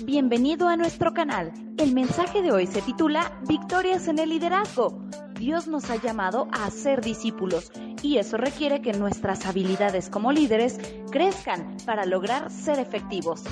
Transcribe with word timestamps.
Bienvenido 0.00 0.68
a 0.68 0.76
nuestro 0.76 1.14
canal. 1.14 1.54
El 1.78 1.94
mensaje 1.94 2.42
de 2.42 2.52
hoy 2.52 2.66
se 2.66 2.82
titula 2.82 3.40
Victorias 3.48 4.08
en 4.08 4.18
el 4.18 4.28
liderazgo. 4.28 5.00
Dios 5.38 5.68
nos 5.68 5.88
ha 5.88 5.96
llamado 5.96 6.48
a 6.52 6.70
ser 6.70 7.00
discípulos 7.00 7.72
y 8.02 8.18
eso 8.18 8.36
requiere 8.36 8.82
que 8.82 8.92
nuestras 8.92 9.46
habilidades 9.46 10.10
como 10.10 10.32
líderes 10.32 10.78
crezcan 11.10 11.78
para 11.86 12.04
lograr 12.04 12.50
ser 12.50 12.78
efectivos. 12.78 13.42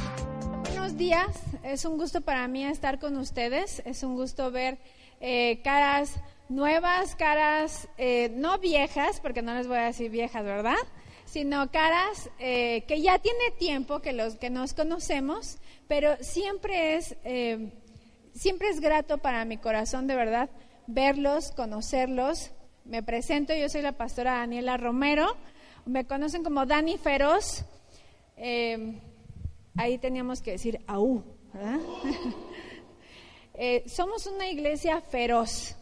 Buenos 0.69 0.99
días, 0.99 1.29
es 1.63 1.87
un 1.87 1.97
gusto 1.97 2.21
para 2.21 2.47
mí 2.47 2.63
estar 2.67 2.99
con 2.99 3.17
ustedes, 3.17 3.83
es 3.87 4.03
un 4.03 4.15
gusto 4.15 4.51
ver 4.51 4.77
eh, 5.23 5.63
caras 5.65 6.21
nuevas, 6.51 7.17
caras 7.17 7.89
eh, 7.97 8.31
no 8.37 8.59
viejas, 8.59 9.19
porque 9.21 9.41
no 9.41 9.55
les 9.55 9.67
voy 9.67 9.79
a 9.79 9.85
decir 9.87 10.11
viejas, 10.11 10.45
¿verdad? 10.45 10.77
Sino 11.35 11.69
caras 11.73 12.31
eh, 12.39 12.85
que 12.87 13.03
ya 13.03 13.19
tiene 13.19 13.51
tiempo 13.59 13.99
que 13.99 14.13
los 14.13 14.37
que 14.37 14.51
nos 14.51 14.73
conocemos 14.73 15.59
pero 15.89 16.17
siempre 16.21 16.95
es, 16.95 17.17
eh, 17.25 17.73
siempre 18.35 18.69
es 18.69 18.79
grato 18.79 19.19
para 19.19 19.45
mi 19.45 19.57
corazón, 19.59 20.07
de 20.07 20.15
verdad, 20.15 20.49
verlos, 20.87 21.51
conocerlos. 21.51 22.53
Me 22.85 23.03
presento, 23.03 23.53
yo 23.53 23.69
soy 23.69 23.83
la 23.83 23.91
pastora 23.99 24.35
Daniela 24.35 24.77
Romero, 24.77 25.27
me 25.87 26.07
conocen 26.07 26.45
como 26.45 26.67
Dani 26.67 26.99
Feroz. 26.99 27.65
Eh, 28.37 29.01
ahí 29.77 29.99
teníamos 29.99 30.41
que 30.41 30.53
decir 30.53 30.83
aú, 30.87 31.25
¿verdad? 31.53 31.81
Somos 33.87 34.27
una 34.29 34.47
iglesia 34.49 35.01
feroz. 35.01 35.75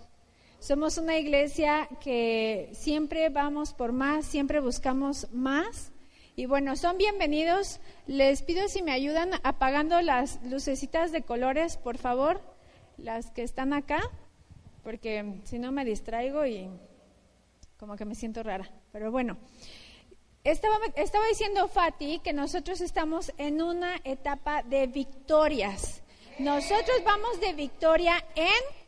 Somos 0.63 0.97
una 0.97 1.19
iglesia 1.19 1.89
que 2.01 2.71
siempre 2.73 3.31
vamos 3.31 3.73
por 3.73 3.91
más, 3.91 4.25
siempre 4.25 4.61
buscamos 4.61 5.27
más 5.33 5.91
y 6.37 6.47
bueno, 6.47 6.77
son 6.77 6.99
bienvenidos. 6.99 7.81
Les 8.07 8.43
pido 8.43 8.69
si 8.69 8.81
me 8.81 8.93
ayudan 8.93 9.31
apagando 9.43 10.01
las 10.03 10.41
lucecitas 10.45 11.11
de 11.11 11.23
colores, 11.23 11.79
por 11.79 11.99
favor, 11.99 12.41
las 12.97 13.33
que 13.33 13.43
están 13.43 13.73
acá, 13.73 14.09
porque 14.85 15.41
si 15.43 15.59
no 15.59 15.73
me 15.73 15.85
distraigo 15.85 16.47
y 16.47 16.71
como 17.77 17.97
que 17.97 18.05
me 18.05 18.15
siento 18.15 18.45
rara. 18.45 18.71
Pero 18.93 19.11
bueno, 19.11 19.39
estaba, 20.45 20.77
estaba 20.95 21.27
diciendo 21.27 21.67
Fati 21.67 22.21
que 22.21 22.33
nosotros 22.33 22.81
estamos 22.81 23.33
en 23.37 23.63
una 23.63 23.97
etapa 24.05 24.63
de 24.63 24.87
victorias. 24.87 26.05
Nosotros 26.39 27.03
vamos 27.05 27.41
de 27.41 27.53
victoria 27.53 28.25
en 28.37 28.82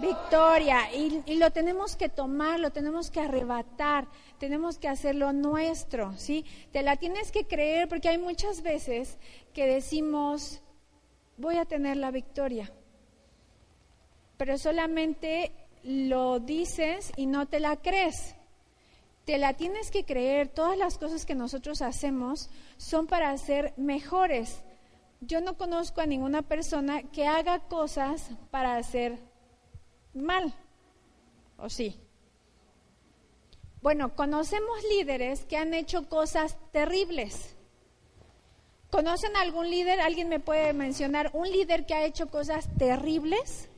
victoria 0.00 0.92
y, 0.94 1.36
lo 1.36 1.50
tenemos 1.50 1.96
que 1.96 2.08
tomar, 2.08 2.60
lo 2.60 2.70
tenemos 2.70 3.10
que 3.10 3.20
arrebatar 3.20 4.08
tenemos 4.38 4.78
que 4.78 4.88
hacerlo 4.88 5.32
nuestro, 5.32 6.14
¿sí? 6.16 6.44
Te 6.72 6.82
la 6.82 6.96
tienes 6.96 7.32
que 7.32 7.46
creer 7.46 7.88
porque 7.88 8.08
hay 8.08 8.18
muchas 8.18 8.62
veces 8.62 9.18
que 9.52 9.66
decimos, 9.66 10.60
voy 11.36 11.56
a 11.56 11.64
tener 11.64 11.96
la 11.96 12.10
victoria, 12.10 12.72
pero 14.36 14.56
solamente 14.56 15.52
lo 15.82 16.38
dices 16.38 17.12
y 17.16 17.26
no 17.26 17.46
te 17.46 17.60
la 17.60 17.76
crees. 17.76 18.34
Te 19.24 19.36
la 19.36 19.52
tienes 19.52 19.90
que 19.90 20.04
creer, 20.04 20.48
todas 20.48 20.78
las 20.78 20.96
cosas 20.96 21.26
que 21.26 21.34
nosotros 21.34 21.82
hacemos 21.82 22.48
son 22.78 23.06
para 23.06 23.36
ser 23.36 23.74
mejores. 23.76 24.62
Yo 25.20 25.42
no 25.42 25.58
conozco 25.58 26.00
a 26.00 26.06
ninguna 26.06 26.42
persona 26.42 27.02
que 27.02 27.26
haga 27.26 27.58
cosas 27.58 28.30
para 28.50 28.76
hacer 28.76 29.18
mal, 30.22 30.54
¿o 31.56 31.68
sí? 31.68 32.00
Bueno, 33.80 34.14
conocemos 34.16 34.82
líderes 34.90 35.44
que 35.44 35.56
han 35.56 35.72
hecho 35.72 36.08
cosas 36.08 36.56
terribles. 36.72 37.54
¿Conocen 38.90 39.36
algún 39.36 39.70
líder? 39.70 40.00
¿Alguien 40.00 40.28
me 40.28 40.40
puede 40.40 40.72
mencionar 40.72 41.30
un 41.34 41.50
líder 41.50 41.86
que 41.86 41.94
ha 41.94 42.04
hecho 42.04 42.28
cosas 42.28 42.68
terribles? 42.76 43.68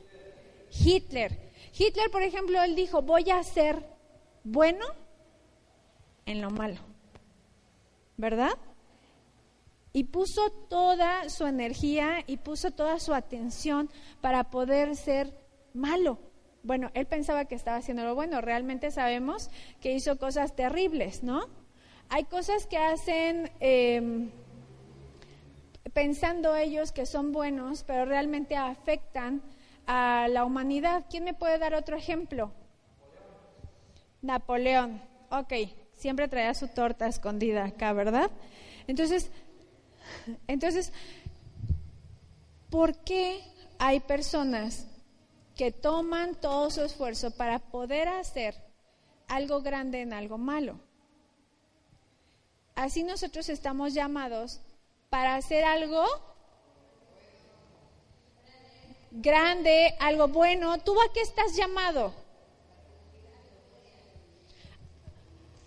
Hitler. 0.71 1.51
Hitler, 1.77 2.09
por 2.09 2.23
ejemplo, 2.23 2.61
él 2.63 2.75
dijo, 2.75 3.01
voy 3.01 3.29
a 3.29 3.43
ser 3.43 3.85
bueno 4.43 4.85
en 6.25 6.41
lo 6.41 6.49
malo. 6.49 6.79
¿Verdad? 8.17 8.57
Y 9.93 10.05
puso 10.05 10.49
toda 10.69 11.29
su 11.29 11.45
energía 11.45 12.23
y 12.25 12.37
puso 12.37 12.71
toda 12.71 12.99
su 12.99 13.13
atención 13.13 13.89
para 14.21 14.49
poder 14.49 14.95
ser 14.95 15.37
malo. 15.73 16.30
Bueno, 16.63 16.91
él 16.93 17.07
pensaba 17.07 17.45
que 17.45 17.55
estaba 17.55 17.77
haciendo 17.77 18.03
lo 18.03 18.13
bueno, 18.13 18.39
realmente 18.39 18.91
sabemos 18.91 19.49
que 19.79 19.93
hizo 19.93 20.17
cosas 20.17 20.55
terribles, 20.55 21.23
¿no? 21.23 21.47
Hay 22.09 22.25
cosas 22.25 22.67
que 22.67 22.77
hacen 22.77 23.51
em, 23.59 24.29
pensando 25.93 26.55
ellos 26.55 26.91
que 26.91 27.05
son 27.05 27.31
buenos, 27.31 27.83
pero 27.83 28.05
realmente 28.05 28.55
afectan 28.55 29.41
a 29.87 30.27
la 30.29 30.45
humanidad. 30.45 31.05
¿Quién 31.09 31.23
me 31.23 31.33
puede 31.33 31.57
dar 31.57 31.73
otro 31.73 31.97
ejemplo? 31.97 32.51
Napoleón. 34.21 35.01
Ok, 35.29 35.53
siempre 35.93 36.27
traía 36.27 36.53
su 36.53 36.67
torta 36.67 37.07
escondida 37.07 37.65
acá, 37.65 37.93
¿verdad? 37.93 38.29
Entonces, 38.87 39.31
entonces, 40.47 40.93
¿por 42.69 42.97
qué 43.03 43.41
hay 43.79 43.99
personas 44.01 44.90
que 45.61 45.71
toman 45.71 46.33
todo 46.33 46.71
su 46.71 46.81
esfuerzo 46.81 47.29
para 47.29 47.59
poder 47.59 48.07
hacer 48.07 48.55
algo 49.27 49.61
grande 49.61 50.01
en 50.01 50.11
algo 50.11 50.39
malo. 50.39 50.79
Así 52.73 53.03
nosotros 53.03 53.47
estamos 53.47 53.93
llamados 53.93 54.59
para 55.11 55.35
hacer 55.35 55.63
algo 55.63 56.03
grande, 59.11 59.93
algo 59.99 60.29
bueno. 60.29 60.79
¿Tú 60.79 60.99
a 60.99 61.13
qué 61.13 61.21
estás 61.21 61.55
llamado? 61.55 62.11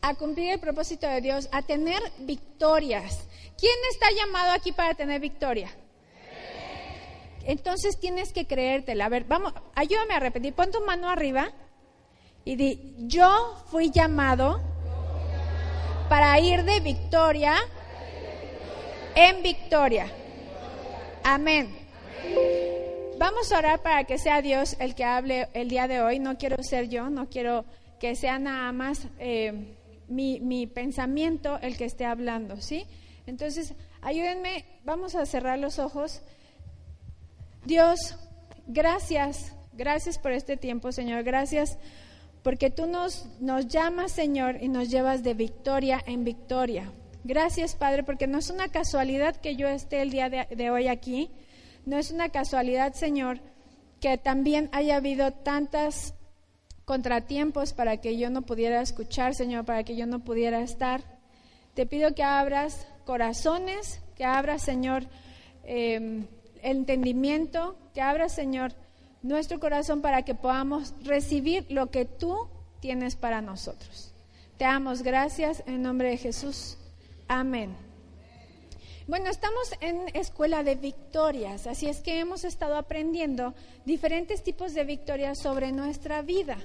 A 0.03 0.17
cumplir 0.17 0.55
el 0.55 0.59
propósito 0.59 1.07
de 1.07 1.21
Dios, 1.21 1.49
a 1.53 1.63
tener 1.63 2.03
victorias. 2.19 3.29
¿Quién 3.57 3.77
está 3.93 4.11
llamado 4.11 4.51
aquí 4.55 4.73
para 4.73 4.95
tener 4.95 5.21
victoria? 5.21 5.71
Entonces 7.45 7.99
tienes 7.99 8.33
que 8.33 8.47
creértela. 8.47 9.07
A 9.07 9.09
ver, 9.09 9.25
vamos, 9.25 9.53
ayúdame 9.75 10.15
a 10.15 10.21
repetir. 10.21 10.55
Pon 10.55 10.71
tu 10.71 10.81
mano 10.85 11.09
arriba 11.09 11.53
y 12.45 12.57
di, 12.57 12.95
yo 12.99 13.65
fui 13.71 13.91
llamado 13.91 14.61
para 16.09 16.39
ir 16.41 16.65
de 16.65 16.81
victoria 16.81 17.55
en 19.15 19.43
victoria. 19.43 20.11
Amén. 21.23 21.75
Vamos 23.19 23.53
a 23.53 23.59
orar 23.59 23.83
para 23.83 24.05
que 24.05 24.19
sea 24.19 24.43
Dios 24.43 24.77
el 24.81 24.95
que 24.95 25.05
hable 25.05 25.49
el 25.55 25.69
día 25.69 25.89
de 25.89 26.03
hoy. 26.03 26.19
No 26.19 26.37
quiero 26.37 26.63
ser 26.63 26.89
yo, 26.89 27.09
no 27.11 27.29
quiero 27.29 27.65
que 28.01 28.17
sea 28.17 28.39
nada 28.39 28.73
más 28.73 29.07
eh, 29.19 29.77
mi, 30.09 30.41
mi 30.41 30.67
pensamiento 30.67 31.59
el 31.63 31.77
que 31.77 31.85
esté 31.85 32.05
hablando, 32.05 32.61
¿sí? 32.61 32.87
Entonces, 33.27 33.75
ayúdenme, 34.03 34.65
vamos 34.85 35.15
a 35.15 35.25
cerrar 35.25 35.59
los 35.59 35.79
ojos. 35.79 36.23
Dios, 37.65 38.17
gracias, 38.67 39.57
gracias 39.73 40.19
por 40.19 40.33
este 40.33 40.59
tiempo, 40.59 40.93
Señor, 40.93 41.23
gracias 41.23 41.79
porque 42.43 42.69
tú 42.69 42.87
nos, 42.87 43.25
nos 43.41 43.69
llamas, 43.69 44.13
Señor, 44.13 44.59
y 44.61 44.69
nos 44.69 44.91
llevas 44.91 45.23
de 45.23 45.33
victoria 45.33 45.99
en 46.05 46.25
victoria. 46.25 46.93
Gracias, 47.25 47.75
Padre, 47.75 48.03
porque 48.03 48.27
no 48.27 48.37
es 48.37 48.51
una 48.51 48.69
casualidad 48.69 49.37
que 49.37 49.57
yo 49.57 49.67
esté 49.67 50.03
el 50.03 50.11
día 50.11 50.29
de, 50.29 50.71
hoy 50.71 50.89
aquí, 50.89 51.31
no 51.87 51.97
es 51.97 52.11
una 52.11 52.29
casualidad, 52.29 52.93
Señor, 52.93 53.41
que 53.99 54.19
también 54.19 54.69
haya 54.73 54.97
habido 54.97 55.31
tantos 55.31 56.13
contratiempos 56.85 57.73
para 57.73 57.97
que 57.97 58.19
yo 58.19 58.29
no 58.29 58.43
pudiera 58.43 58.83
escuchar, 58.83 59.35
Señor, 59.35 59.65
para 59.65 59.85
que 59.85 59.97
yo 59.97 60.05
no 60.05 60.23
pudiera 60.23 60.61
estar. 60.61 61.03
Te 61.73 61.87
pido 61.87 62.15
que 62.15 62.25
abras 62.25 62.87
corazones, 63.07 64.03
que 64.17 64.27
abras, 64.27 64.61
Señor, 64.61 65.05
eh, 65.65 66.27
entendimiento, 66.65 67.77
que 67.95 68.01
abra, 68.01 68.29
Señor, 68.29 68.73
nuestro 69.23 69.61
corazón 69.61 70.03
para 70.03 70.23
que 70.23 70.35
podamos 70.35 70.95
recibir 71.05 71.67
lo 71.71 71.91
que 71.91 72.05
tú 72.05 72.49
tienes 72.81 73.15
para 73.17 73.41
nosotros. 73.41 74.13
Te 74.57 74.65
damos 74.65 75.03
gracias 75.03 75.63
en 75.67 75.83
nombre 75.83 76.11
de 76.11 76.17
Jesús. 76.17 76.77
Amén. 77.29 77.77
Bueno, 79.07 79.29
estamos 79.29 79.71
en 79.81 80.09
escuela 80.15 80.63
de 80.63 80.77
victorias, 80.77 81.67
así 81.67 81.89
es 81.89 82.01
que 82.01 82.19
hemos 82.21 82.45
estado 82.45 82.77
aprendiendo 82.77 83.55
diferentes 83.85 84.43
tipos 84.43 84.73
de 84.73 84.85
victorias 84.85 85.39
sobre 85.39 85.73
nuestra 85.73 86.23
vida. 86.23 86.57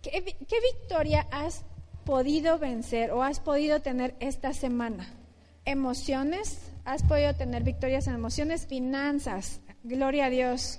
¿Qué, 0.00 0.10
¿Qué, 0.48 0.60
victoria 0.72 1.26
has 1.30 1.64
podido 2.04 2.58
vencer 2.58 3.10
o 3.12 3.22
has 3.22 3.40
podido 3.40 3.80
tener 3.80 4.14
esta 4.20 4.54
semana? 4.54 5.12
¿Emociones? 5.66 6.73
Has 6.84 7.02
podido 7.02 7.34
tener 7.34 7.62
victorias 7.62 8.06
en 8.06 8.14
emociones, 8.14 8.66
finanzas. 8.66 9.60
Gloria 9.82 10.26
a 10.26 10.30
Dios. 10.30 10.78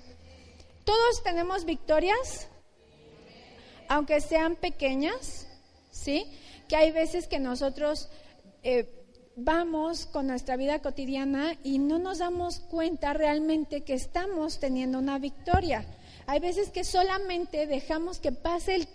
Todos 0.83 1.23
tenemos 1.23 1.65
victorias, 1.65 2.47
aunque 3.89 4.21
sean 4.21 4.55
pequeñas, 4.55 5.47
¿sí? 5.91 6.25
Que 6.67 6.75
hay 6.75 6.91
veces 6.91 7.27
que 7.27 7.39
nosotros 7.39 8.09
eh, 8.63 8.87
vamos 9.35 10.05
con 10.05 10.27
nuestra 10.27 10.57
vida 10.57 10.79
cotidiana 10.79 11.57
y 11.63 11.79
no 11.79 11.99
nos 11.99 12.19
damos 12.19 12.59
cuenta 12.59 13.13
realmente 13.13 13.81
que 13.81 13.93
estamos 13.93 14.59
teniendo 14.59 14.99
una 14.99 15.19
victoria. 15.19 15.85
Hay 16.27 16.39
veces 16.39 16.69
que 16.69 16.83
solamente 16.83 17.67
dejamos 17.67 18.19
que 18.19 18.31
pase 18.31 18.87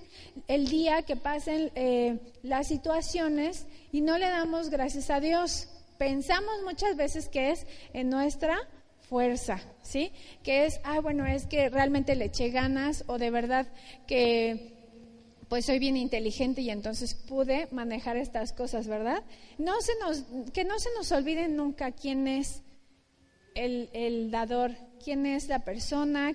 el, 0.48 0.68
día, 0.68 1.02
que 1.02 1.16
pasen 1.16 1.70
eh, 1.74 2.18
las 2.42 2.68
situaciones 2.68 3.66
y 3.92 4.00
no 4.00 4.18
le 4.18 4.28
damos 4.28 4.70
gracias 4.70 5.10
a 5.10 5.20
Dios. 5.20 5.68
Pensamos 6.00 6.62
muchas 6.64 6.96
veces 6.96 7.28
que 7.28 7.50
es 7.50 7.66
en 7.92 8.08
nuestra 8.08 8.56
fuerza, 9.10 9.60
¿sí? 9.82 10.12
Que 10.42 10.64
es, 10.64 10.80
ah, 10.82 10.98
bueno, 11.00 11.26
es 11.26 11.44
que 11.44 11.68
realmente 11.68 12.16
le 12.16 12.24
eché 12.24 12.48
ganas 12.48 13.04
o 13.06 13.18
de 13.18 13.30
verdad 13.30 13.66
que 14.06 14.72
pues 15.50 15.66
soy 15.66 15.78
bien 15.78 15.98
inteligente 15.98 16.62
y 16.62 16.70
entonces 16.70 17.12
pude 17.12 17.68
manejar 17.70 18.16
estas 18.16 18.54
cosas, 18.54 18.88
¿verdad? 18.88 19.22
No 19.58 19.78
se 19.82 19.92
nos, 20.00 20.24
que 20.54 20.64
no 20.64 20.78
se 20.78 20.88
nos 20.96 21.12
olvide 21.12 21.48
nunca 21.48 21.92
quién 21.92 22.26
es 22.28 22.62
el, 23.54 23.90
el 23.92 24.30
dador, 24.30 24.74
quién 25.04 25.26
es 25.26 25.48
la 25.48 25.66
persona, 25.66 26.34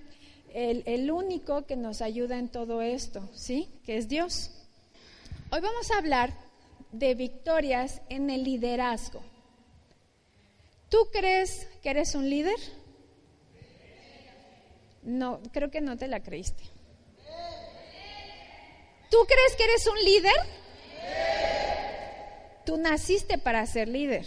el, 0.53 0.83
el, 0.85 1.09
único 1.09 1.65
que 1.65 1.75
nos 1.75 2.03
ayuda 2.03 2.38
en 2.38 2.50
todo 2.50 2.83
esto, 2.83 3.27
¿sí? 3.33 3.67
Que 3.83 3.97
es 3.97 4.09
Dios. 4.09 4.51
Hoy 5.50 5.59
vamos 5.59 5.89
a 5.89 5.97
hablar 5.97 6.35
de 6.91 7.15
victorias 7.15 8.03
en 8.09 8.29
el 8.29 8.44
liderazgo. 8.44 9.23
¿Tú 10.89 10.97
crees 11.11 11.67
que 11.81 11.89
eres 11.89 12.15
un 12.15 12.29
líder? 12.29 12.55
No, 15.03 15.39
creo 15.51 15.69
que 15.69 15.81
no 15.81 15.97
te 15.97 16.07
la 16.07 16.21
creíste. 16.21 16.63
¿Tú 19.09 19.17
crees 19.27 19.55
que 19.55 19.63
eres 19.63 19.87
un 19.87 20.03
líder? 20.03 20.33
Tú 22.65 22.77
naciste 22.77 23.37
para 23.37 23.65
ser 23.67 23.87
líder. 23.87 24.25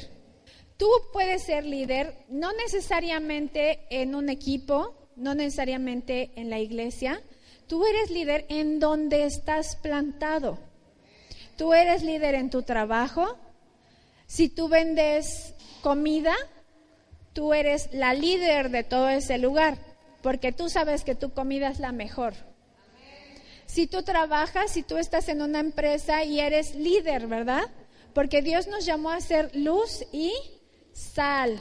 Tú 0.77 0.89
puedes 1.13 1.43
ser 1.43 1.65
líder 1.65 2.25
no 2.29 2.53
necesariamente 2.53 3.87
en 3.91 4.15
un 4.15 4.29
equipo, 4.29 4.95
no 5.17 5.35
necesariamente 5.35 6.31
en 6.37 6.49
la 6.49 6.61
iglesia. 6.61 7.21
Tú 7.67 7.85
eres 7.85 8.11
líder 8.11 8.47
en 8.49 8.79
donde 8.79 9.25
estás 9.25 9.77
plantado. 9.77 10.59
Tú 11.57 11.75
eres 11.75 12.05
líder 12.05 12.37
en 12.37 12.51
tu 12.51 12.63
trabajo. 12.63 13.37
Si 14.29 14.49
tú 14.49 14.69
vendes 14.69 15.55
comida, 15.89 16.35
tú 17.33 17.55
eres 17.55 17.89
la 17.95 18.13
líder 18.13 18.69
de 18.69 18.85
todo 18.85 19.09
ese 19.09 19.39
lugar, 19.39 19.79
porque 20.21 20.53
tú 20.53 20.69
sabes 20.69 21.03
que 21.03 21.15
tu 21.15 21.33
comida 21.33 21.71
es 21.71 21.81
la 21.81 21.93
mejor. 21.93 22.35
Si 23.65 23.87
tú 23.87 24.03
trabajas, 24.03 24.71
si 24.71 24.83
tú 24.83 24.99
estás 24.99 25.31
en 25.31 25.41
una 25.41 25.61
empresa 25.61 26.25
y 26.25 26.41
eres 26.41 26.75
líder, 26.75 27.27
¿verdad? 27.27 27.63
Porque 28.13 28.43
Dios 28.43 28.67
nos 28.67 28.85
llamó 28.85 29.09
a 29.09 29.23
ser 29.23 29.51
luz 29.57 30.05
y 30.13 30.35
sal 30.93 31.59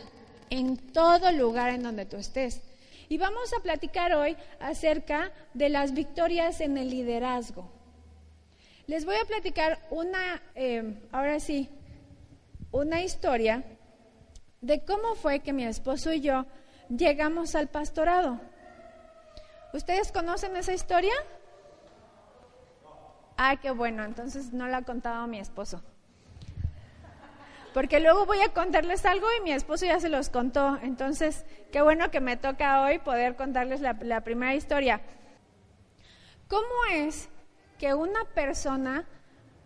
en 0.49 0.75
todo 0.75 1.31
lugar 1.31 1.69
en 1.69 1.83
donde 1.83 2.05
tú 2.05 2.17
estés. 2.17 2.59
Y 3.07 3.17
vamos 3.17 3.53
a 3.53 3.63
platicar 3.63 4.13
hoy 4.13 4.35
acerca 4.59 5.31
de 5.53 5.69
las 5.69 5.93
victorias 5.93 6.59
en 6.59 6.77
el 6.77 6.89
liderazgo. 6.89 7.71
Les 8.87 9.05
voy 9.05 9.15
a 9.15 9.25
platicar 9.25 9.79
una, 9.89 10.43
eh, 10.53 10.99
ahora 11.13 11.39
sí, 11.39 11.69
una 12.71 13.01
historia 13.01 13.63
de 14.67 14.83
cómo 14.83 15.15
fue 15.15 15.39
que 15.39 15.53
mi 15.53 15.63
esposo 15.63 16.11
y 16.11 16.19
yo 16.19 16.45
llegamos 16.89 17.55
al 17.55 17.69
pastorado. 17.69 18.41
¿Ustedes 19.71 20.11
conocen 20.11 20.57
esa 20.57 20.73
historia? 20.73 21.13
Ah, 23.37 23.55
qué 23.61 23.71
bueno, 23.71 24.03
entonces 24.03 24.51
no 24.51 24.67
la 24.67 24.77
ha 24.77 24.81
contado 24.81 25.25
mi 25.25 25.39
esposo. 25.39 25.81
Porque 27.73 28.01
luego 28.01 28.25
voy 28.25 28.41
a 28.41 28.51
contarles 28.51 29.05
algo 29.05 29.27
y 29.39 29.43
mi 29.43 29.53
esposo 29.53 29.85
ya 29.85 30.01
se 30.01 30.09
los 30.09 30.29
contó. 30.29 30.77
Entonces, 30.81 31.45
qué 31.71 31.81
bueno 31.81 32.11
que 32.11 32.19
me 32.19 32.35
toca 32.35 32.81
hoy 32.81 32.99
poder 32.99 33.37
contarles 33.37 33.79
la, 33.79 33.93
la 34.01 34.21
primera 34.21 34.53
historia. 34.53 34.99
¿Cómo 36.49 36.85
es 36.91 37.29
que 37.77 37.93
una 37.93 38.25
persona, 38.33 39.05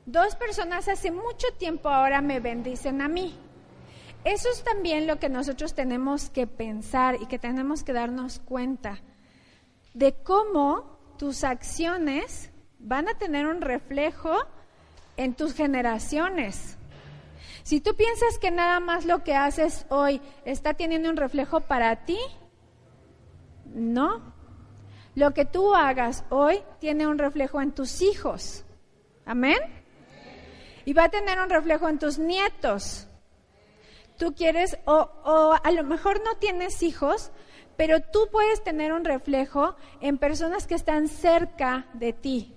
dos 0.06 0.36
personas 0.36 0.88
hace 0.88 1.10
mucho 1.10 1.48
tiempo 1.58 1.90
ahora 1.90 2.22
me 2.22 2.40
bendicen 2.40 3.02
a 3.02 3.08
mí? 3.08 3.36
Eso 4.24 4.50
es 4.50 4.64
también 4.64 5.08
lo 5.08 5.18
que 5.18 5.30
nosotros 5.30 5.74
tenemos 5.74 6.30
que 6.30 6.46
pensar 6.46 7.18
y 7.20 7.26
que 7.26 7.40
tenemos 7.40 7.84
que 7.84 7.94
darnos 7.94 8.40
cuenta 8.40 9.00
de 9.94 10.14
cómo 10.14 11.00
tus 11.18 11.44
acciones 11.44 12.52
van 12.78 13.08
a 13.10 13.18
tener 13.18 13.48
un 13.48 13.62
reflejo 13.62 14.36
en 15.18 15.34
tus 15.34 15.54
generaciones. 15.54 16.78
Si 17.64 17.82
tú 17.82 17.96
piensas 17.96 18.38
que 18.40 18.52
nada 18.52 18.80
más 18.80 19.06
lo 19.06 19.24
que 19.24 19.36
haces 19.36 19.86
hoy 19.90 20.22
está 20.46 20.74
teniendo 20.74 21.10
un 21.10 21.18
reflejo 21.18 21.62
para 21.62 22.06
ti, 22.06 22.18
no. 23.66 24.34
Lo 25.16 25.34
que 25.34 25.46
tú 25.46 25.76
hagas 25.76 26.24
hoy 26.30 26.60
tiene 26.80 27.08
un 27.08 27.18
reflejo 27.18 27.62
en 27.62 27.72
tus 27.72 28.02
hijos. 28.02 28.66
Amén. 29.26 29.60
Y 30.86 30.94
va 30.94 31.06
a 31.06 31.10
tener 31.10 31.40
un 31.40 31.50
reflejo 31.50 31.90
en 31.90 32.00
tus 32.00 32.18
nietos. 32.18 33.08
Tú 34.22 34.36
quieres, 34.36 34.78
o, 34.86 35.10
o 35.26 35.58
a 35.64 35.72
lo 35.72 35.84
mejor 35.84 36.22
no 36.24 36.36
tienes 36.36 36.84
hijos, 36.84 37.32
pero 37.76 38.02
tú 38.02 38.30
puedes 38.32 38.64
tener 38.64 38.94
un 38.94 39.04
reflejo 39.04 39.76
en 40.00 40.20
personas 40.20 40.68
que 40.68 40.76
están 40.76 41.08
cerca 41.08 41.88
de 41.94 42.14
ti. 42.14 42.54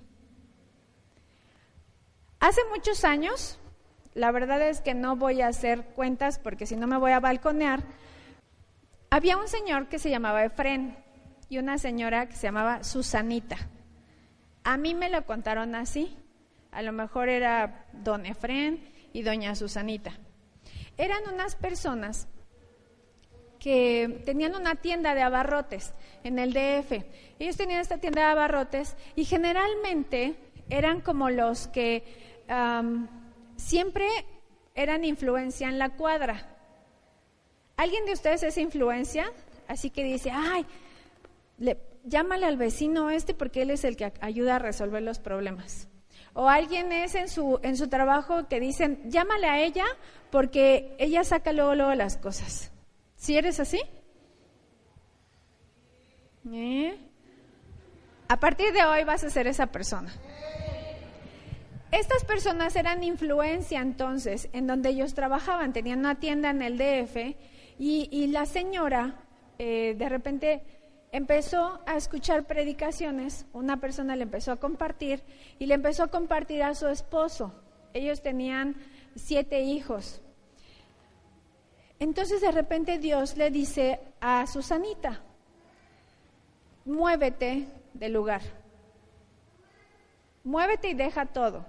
Hace 2.39 2.61
muchos 2.71 3.03
años, 3.07 3.59
la 4.13 4.31
verdad 4.31 4.61
es 4.61 4.83
que 4.83 4.93
no 4.93 5.17
voy 5.17 5.41
a 5.41 5.49
hacer 5.49 5.87
cuentas 5.95 6.39
porque 6.39 6.67
si 6.67 6.77
no 6.77 6.87
me 6.87 6.99
voy 6.99 7.13
a 7.13 7.21
balconear, 7.21 7.83
había 9.09 9.39
un 9.39 9.49
señor 9.49 9.89
que 9.89 9.99
se 9.99 10.11
llamaba 10.11 10.45
Efren 10.45 10.99
y 11.49 11.57
una 11.57 11.79
señora 11.79 12.29
que 12.29 12.37
se 12.37 12.47
llamaba 12.49 12.85
Susanita. 12.85 13.57
A 14.65 14.77
mí 14.77 14.95
me 14.95 15.09
lo 15.09 15.25
contaron 15.25 15.77
así. 15.77 16.15
A 16.73 16.83
lo 16.83 16.93
mejor 16.93 17.31
era 17.31 17.87
don 17.95 18.27
Efren 18.27 18.87
y 19.15 19.23
doña 19.23 19.55
Susanita. 19.55 20.13
Eran 20.97 21.23
unas 21.33 21.57
personas 21.57 22.29
que 23.59 24.23
tenían 24.25 24.55
una 24.55 24.75
tienda 24.77 25.15
de 25.15 25.23
abarrotes 25.23 25.95
en 26.23 26.39
el 26.39 26.53
DF. 26.53 27.05
Ellos 27.39 27.57
tenían 27.57 27.81
esta 27.81 27.99
tienda 27.99 28.23
de 28.23 28.29
abarrotes 28.29 28.97
y 29.17 29.25
generalmente 29.25 30.37
eran 30.69 31.01
como 31.01 31.31
los 31.31 31.67
que 31.69 32.05
siempre 33.57 34.07
eran 34.75 35.05
influencia 35.05 35.69
en 35.69 35.79
la 35.79 35.97
cuadra. 35.97 36.51
¿Alguien 37.77 38.05
de 38.05 38.13
ustedes 38.13 38.43
es 38.43 38.59
influencia? 38.59 39.33
Así 39.67 39.91
que 39.91 40.05
dice, 40.05 40.31
ay, 40.31 40.67
llámale 42.05 42.47
al 42.47 42.57
vecino 42.57 43.11
este 43.11 43.35
porque 43.35 43.63
él 43.63 43.71
es 43.71 43.85
el 43.85 43.97
que 43.97 44.13
ayuda 44.21 44.57
a 44.57 44.59
resolver 44.59 45.03
los 45.03 45.19
problemas. 45.19 45.89
O 46.35 46.49
alguien 46.49 46.93
es 46.93 47.15
en 47.15 47.29
su, 47.29 47.61
en 47.63 47.77
su 47.77 47.89
trabajo 47.89 48.49
que 48.49 48.61
dicen, 48.61 49.01
llámale 49.09 49.47
a 49.47 49.61
ella 49.61 49.85
porque 50.31 50.95
ella 50.99 51.23
saca 51.25 51.53
luego, 51.53 51.75
luego 51.75 51.95
las 51.95 52.17
cosas. 52.17 52.73
¿Si 53.17 53.39
eres 53.39 53.61
así? 53.61 53.81
¿Eh? 56.53 56.99
A 58.29 58.41
partir 58.41 58.73
de 58.73 58.85
hoy 58.85 59.05
vas 59.05 59.23
a 59.23 59.31
ser 59.31 59.47
esa 59.47 59.67
persona. 59.69 60.13
Estas 61.93 62.25
personas 62.25 62.75
eran 62.75 63.05
influencia 63.05 63.81
entonces 63.81 64.49
en 64.53 64.67
donde 64.67 64.89
ellos 64.89 65.15
trabajaban, 65.15 65.73
tenían 65.73 66.01
una 66.01 66.17
tienda 66.17 66.51
en 66.51 66.63
el 66.63 66.77
DF 66.77 67.37
y, 67.79 68.27
la 68.27 68.47
señora 68.47 69.15
eh, 69.59 69.95
de 69.97 70.09
repente 70.09 70.63
empezó 71.17 71.81
a 71.87 71.97
escuchar 71.97 72.47
predicaciones, 72.47 73.47
una 73.53 73.81
persona 73.81 74.17
le 74.17 74.25
empezó 74.25 74.53
a 74.53 74.57
compartir 74.57 75.23
y 75.59 75.67
le 75.67 75.75
empezó 75.75 76.03
a 76.03 76.09
compartir 76.09 76.63
a 76.63 76.75
su 76.75 76.89
esposo. 76.89 77.55
Ellos 77.93 78.21
tenían 78.21 78.77
siete 79.15 79.61
hijos. 79.61 80.21
Entonces 81.99 82.41
de 82.41 82.51
repente 82.51 82.99
Dios 82.99 83.37
le 83.37 83.51
dice 83.51 84.01
a 84.21 84.47
Susanita, 84.47 85.23
muévete 86.85 87.69
del 87.95 88.13
lugar, 88.13 88.43
muévete 90.43 90.89
y 90.89 90.95
deja 90.95 91.27
todo 91.27 91.65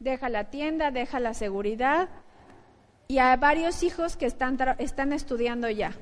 deja 0.00 0.30
la 0.30 0.44
tienda, 0.44 0.90
deja 0.90 1.20
la 1.20 1.34
seguridad 1.34 2.08
y 3.06 3.18
a 3.18 3.36
varios 3.36 3.82
hijos 3.82 4.16
que 4.16 4.26
están, 4.26 4.58
están 4.78 5.12
estudiando 5.12 5.68
ya. 5.68 5.92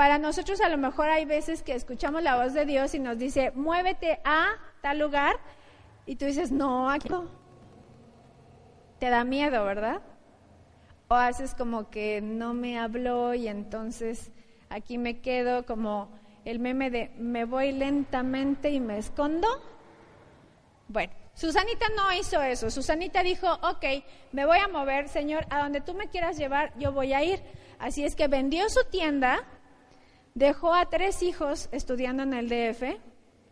Para 0.00 0.16
nosotros 0.16 0.62
a 0.62 0.70
lo 0.70 0.78
mejor 0.78 1.10
hay 1.10 1.26
veces 1.26 1.62
que 1.62 1.74
escuchamos 1.74 2.22
la 2.22 2.42
voz 2.42 2.54
de 2.54 2.64
Dios 2.64 2.94
y 2.94 2.98
nos 2.98 3.18
dice, 3.18 3.50
muévete 3.50 4.18
a 4.24 4.52
tal 4.80 4.98
lugar 4.98 5.36
y 6.06 6.16
tú 6.16 6.24
dices, 6.24 6.50
no, 6.50 6.88
aquí 6.88 7.10
no. 7.10 7.28
Te 8.98 9.10
da 9.10 9.24
miedo, 9.24 9.62
¿verdad? 9.62 10.00
O 11.08 11.14
haces 11.14 11.54
como 11.54 11.90
que 11.90 12.22
no 12.22 12.54
me 12.54 12.78
habló 12.78 13.34
y 13.34 13.46
entonces 13.46 14.32
aquí 14.70 14.96
me 14.96 15.20
quedo 15.20 15.66
como 15.66 16.08
el 16.46 16.60
meme 16.60 16.90
de 16.90 17.10
me 17.18 17.44
voy 17.44 17.72
lentamente 17.72 18.70
y 18.70 18.80
me 18.80 18.96
escondo. 18.96 19.48
Bueno, 20.88 21.12
Susanita 21.34 21.88
no 21.94 22.10
hizo 22.18 22.40
eso. 22.40 22.70
Susanita 22.70 23.22
dijo, 23.22 23.52
ok, 23.52 23.84
me 24.32 24.46
voy 24.46 24.60
a 24.60 24.68
mover, 24.68 25.10
Señor, 25.10 25.44
a 25.50 25.62
donde 25.62 25.82
tú 25.82 25.92
me 25.92 26.08
quieras 26.08 26.38
llevar, 26.38 26.72
yo 26.78 26.90
voy 26.90 27.12
a 27.12 27.22
ir. 27.22 27.42
Así 27.78 28.02
es 28.02 28.16
que 28.16 28.28
vendió 28.28 28.66
su 28.70 28.82
tienda, 28.84 29.46
dejó 30.34 30.74
a 30.74 30.88
tres 30.88 31.22
hijos 31.22 31.68
estudiando 31.72 32.22
en 32.22 32.34
el 32.34 32.48
DF, 32.48 32.98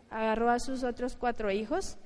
agarró 0.09 0.49
a 0.49 0.59
sus 0.59 0.83
otros 0.83 1.15
cuatro 1.15 1.51
hijos 1.51 1.97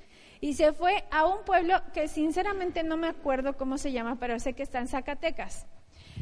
y 0.42 0.56
se 0.56 0.74
fue 0.74 1.06
a 1.12 1.26
un 1.26 1.46
pueblo 1.46 1.76
que 1.94 2.08
sinceramente 2.08 2.84
no 2.84 2.98
me 2.98 3.08
acuerdo 3.08 3.56
cómo 3.56 3.78
se 3.78 3.92
llama, 3.92 4.18
pero 4.20 4.40
sé 4.40 4.54
que 4.54 4.64
está 4.64 4.80
en 4.80 4.88
Zacatecas. 4.88 5.66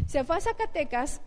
Se 0.08 0.24
fue 0.24 0.38
a 0.38 0.42
Zacatecas 0.42 1.22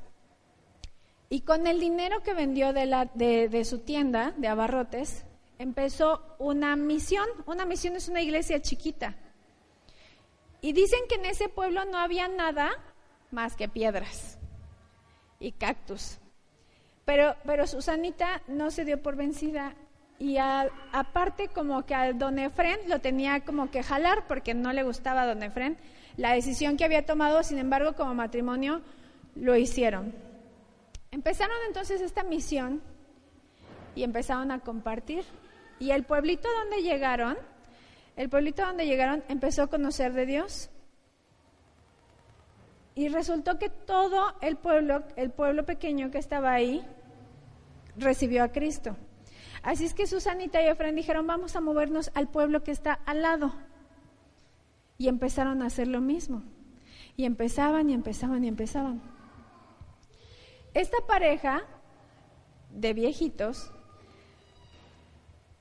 y 1.28 1.40
con 1.40 1.66
el 1.66 1.81
dinero 1.81 2.23
que 2.23 2.35
vendió 2.35 2.73
de, 2.73 2.87
la, 2.87 3.07
de, 3.07 3.64
su 3.64 3.81
tienda 3.81 4.33
de 4.37 4.47
abarrotes, 4.47 5.25
empezó 5.59 6.37
una 6.38 6.76
misión. 6.76 7.26
Una 7.47 7.64
misión 7.64 7.97
es 7.97 8.09
una 8.09 8.21
iglesia 8.21 8.62
chiquita. 8.62 9.16
Y 10.61 10.73
dicen 10.73 11.00
que 11.09 11.16
en 11.16 11.26
ese 11.26 11.49
pueblo 11.49 11.85
no 11.87 11.99
había 11.99 12.28
nada 12.28 12.71
más 13.33 13.57
que 13.57 13.69
piedras 13.69 14.38
y 15.40 15.50
cactus. 15.50 16.19
Pero, 17.04 17.34
pero 17.44 17.66
Susanita 17.66 18.42
no 18.46 18.70
se 18.70 18.84
dio 18.84 19.02
por 19.02 19.16
vencida 19.16 19.75
y 20.18 20.38
aparte 20.38 21.49
como 21.49 21.84
que 21.84 21.94
al 21.94 22.18
don 22.18 22.38
Efren 22.38 22.78
lo 22.88 23.00
tenía 23.00 23.40
como 23.40 23.70
que 23.70 23.82
jalar 23.82 24.26
porque 24.26 24.54
no 24.54 24.73
le 24.73 24.82
gustaba 24.82 25.23
a 25.23 25.26
don 25.26 25.42
Efren 25.42 25.76
la 26.16 26.32
decisión 26.32 26.76
que 26.76 26.84
había 26.84 27.04
tomado, 27.04 27.42
sin 27.42 27.58
embargo 27.58 27.94
como 27.94 28.14
matrimonio 28.14 28.82
lo 29.34 29.56
hicieron. 29.56 30.14
Empezaron 31.11 31.56
entonces 31.66 32.00
esta 32.00 32.23
misión 32.23 32.82
y 33.94 34.04
empezaron 34.04 34.50
a 34.50 34.61
compartir. 34.61 35.25
Y 35.80 35.90
el 35.90 36.04
pueblito 36.04 36.49
donde 36.61 36.82
llegaron, 36.82 37.37
el 38.16 38.28
pueblito 38.28 38.64
donde 38.64 38.87
llegaron 38.87 39.25
empezó 39.28 39.64
a 39.64 39.66
conocer 39.66 40.12
de 40.12 40.26
Dios. 40.26 40.70
Y 42.94 43.08
resultó 43.08 43.58
que 43.58 43.68
todo 43.68 44.34
el 44.40 44.56
pueblo, 44.56 45.02
el 45.16 45.30
pueblo 45.30 45.64
pequeño 45.64 46.12
que 46.12 46.18
estaba 46.18 46.52
ahí, 46.52 46.84
recibió 47.96 48.44
a 48.44 48.48
Cristo. 48.48 48.96
Así 49.62 49.86
es 49.86 49.94
que 49.94 50.06
Susanita 50.06 50.62
y 50.62 50.66
Efraín 50.66 50.94
dijeron, 50.94 51.26
vamos 51.26 51.56
a 51.56 51.60
movernos 51.60 52.10
al 52.14 52.28
pueblo 52.28 52.62
que 52.62 52.70
está 52.70 52.92
al 53.06 53.22
lado. 53.22 53.54
Y 54.98 55.08
empezaron 55.08 55.62
a 55.62 55.66
hacer 55.66 55.88
lo 55.88 56.00
mismo. 56.00 56.42
Y 57.16 57.24
empezaban 57.24 57.88
y 57.88 57.94
empezaban 57.94 58.44
y 58.44 58.48
empezaban. 58.48 59.00
Esta 60.74 60.98
pareja 61.06 61.62
de 62.70 62.92
viejitos 62.92 63.72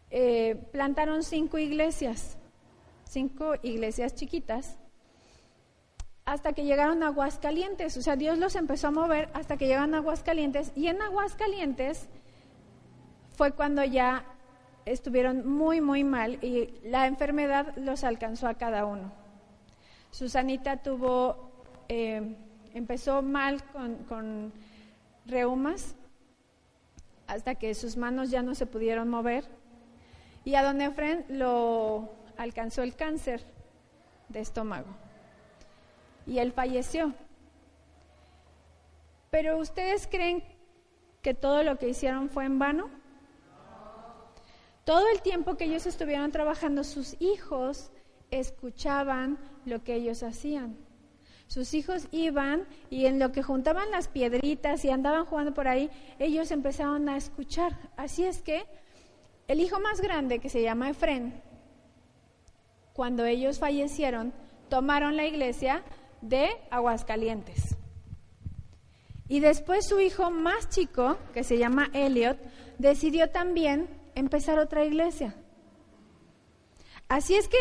eh, 0.09 0.55
plantaron 0.71 1.23
cinco 1.23 1.57
iglesias, 1.57 2.37
cinco 3.05 3.53
iglesias 3.61 4.15
chiquitas, 4.15 4.77
hasta 6.25 6.53
que 6.53 6.65
llegaron 6.65 7.03
a 7.03 7.07
Aguascalientes. 7.07 7.95
O 7.97 8.01
sea, 8.01 8.15
Dios 8.15 8.37
los 8.37 8.55
empezó 8.55 8.87
a 8.87 8.91
mover 8.91 9.29
hasta 9.33 9.57
que 9.57 9.67
llegaron 9.67 9.93
a 9.93 9.99
Aguascalientes. 9.99 10.71
Y 10.75 10.87
en 10.87 11.01
Aguascalientes 11.01 12.09
fue 13.43 13.51
cuando 13.51 13.83
ya 13.83 14.23
estuvieron 14.85 15.45
muy, 15.45 15.81
muy 15.81 16.05
mal 16.05 16.41
y 16.41 16.79
la 16.85 17.07
enfermedad 17.07 17.75
los 17.75 18.05
alcanzó 18.05 18.47
a 18.47 18.53
cada 18.53 18.85
uno. 18.85 19.11
Susanita 20.11 20.77
tuvo, 20.77 21.51
eh, 21.89 22.37
empezó 22.73 23.21
mal 23.21 23.61
con, 23.73 23.95
con 24.05 24.53
reumas 25.25 25.93
hasta 27.27 27.55
que 27.55 27.75
sus 27.75 27.97
manos 27.97 28.31
ya 28.31 28.41
no 28.43 28.55
se 28.55 28.65
pudieron 28.65 29.09
mover 29.09 29.43
y 30.45 30.55
a 30.55 30.63
don 30.63 30.79
Efren 30.79 31.25
lo 31.27 32.13
alcanzó 32.37 32.81
el 32.81 32.95
cáncer 32.95 33.43
de 34.29 34.39
estómago 34.39 34.87
y 36.25 36.39
él 36.39 36.53
falleció. 36.53 37.13
Pero 39.31 39.57
ustedes 39.57 40.07
creen 40.07 40.41
que 41.21 41.33
todo 41.33 41.61
lo 41.63 41.77
que 41.77 41.89
hicieron 41.89 42.29
fue 42.29 42.45
en 42.45 42.57
vano? 42.57 43.02
Todo 44.85 45.07
el 45.13 45.21
tiempo 45.21 45.55
que 45.55 45.65
ellos 45.65 45.85
estuvieron 45.85 46.31
trabajando, 46.31 46.83
sus 46.83 47.15
hijos 47.21 47.91
escuchaban 48.31 49.37
lo 49.65 49.83
que 49.83 49.95
ellos 49.95 50.23
hacían. 50.23 50.77
Sus 51.47 51.73
hijos 51.73 52.07
iban 52.11 52.67
y 52.89 53.05
en 53.05 53.19
lo 53.19 53.31
que 53.31 53.43
juntaban 53.43 53.91
las 53.91 54.07
piedritas 54.07 54.83
y 54.83 54.89
andaban 54.89 55.25
jugando 55.25 55.53
por 55.53 55.67
ahí, 55.67 55.89
ellos 56.19 56.51
empezaron 56.51 57.07
a 57.09 57.15
escuchar. 57.15 57.77
Así 57.95 58.25
es 58.25 58.41
que 58.41 58.65
el 59.47 59.59
hijo 59.59 59.79
más 59.79 60.01
grande, 60.01 60.39
que 60.39 60.49
se 60.49 60.61
llama 60.61 60.89
Efren, 60.89 61.41
cuando 62.93 63.25
ellos 63.25 63.59
fallecieron, 63.59 64.33
tomaron 64.69 65.15
la 65.15 65.25
iglesia 65.25 65.83
de 66.21 66.49
Aguascalientes. 66.71 67.75
Y 69.27 69.39
después 69.39 69.87
su 69.87 69.99
hijo 69.99 70.31
más 70.31 70.69
chico, 70.69 71.17
que 71.33 71.43
se 71.43 71.57
llama 71.57 71.89
Elliot, 71.93 72.37
decidió 72.77 73.29
también 73.29 73.87
empezar 74.15 74.59
otra 74.59 74.85
iglesia. 74.85 75.35
Así 77.07 77.35
es 77.35 77.47
que 77.47 77.57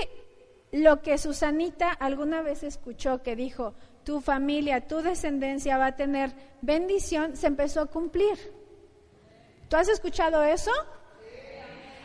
lo 0.72 1.02
que 1.02 1.18
Susanita 1.18 1.90
alguna 1.90 2.42
vez 2.42 2.62
escuchó 2.62 3.22
que 3.22 3.36
dijo, 3.36 3.74
tu 4.04 4.20
familia, 4.20 4.86
tu 4.86 5.02
descendencia 5.02 5.78
va 5.78 5.86
a 5.86 5.96
tener 5.96 6.32
bendición, 6.60 7.36
se 7.36 7.46
empezó 7.46 7.82
a 7.82 7.86
cumplir. 7.86 8.38
¿Tú 9.68 9.76
has 9.76 9.88
escuchado 9.88 10.42
eso? 10.42 10.72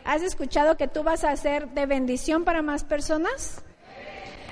¿Has 0.04 0.22
escuchado 0.22 0.78
que 0.78 0.88
tú 0.88 1.04
vas 1.04 1.24
a 1.24 1.36
ser 1.36 1.70
de 1.70 1.86
bendición 1.86 2.44
para 2.44 2.62
más 2.62 2.84
personas? 2.84 3.64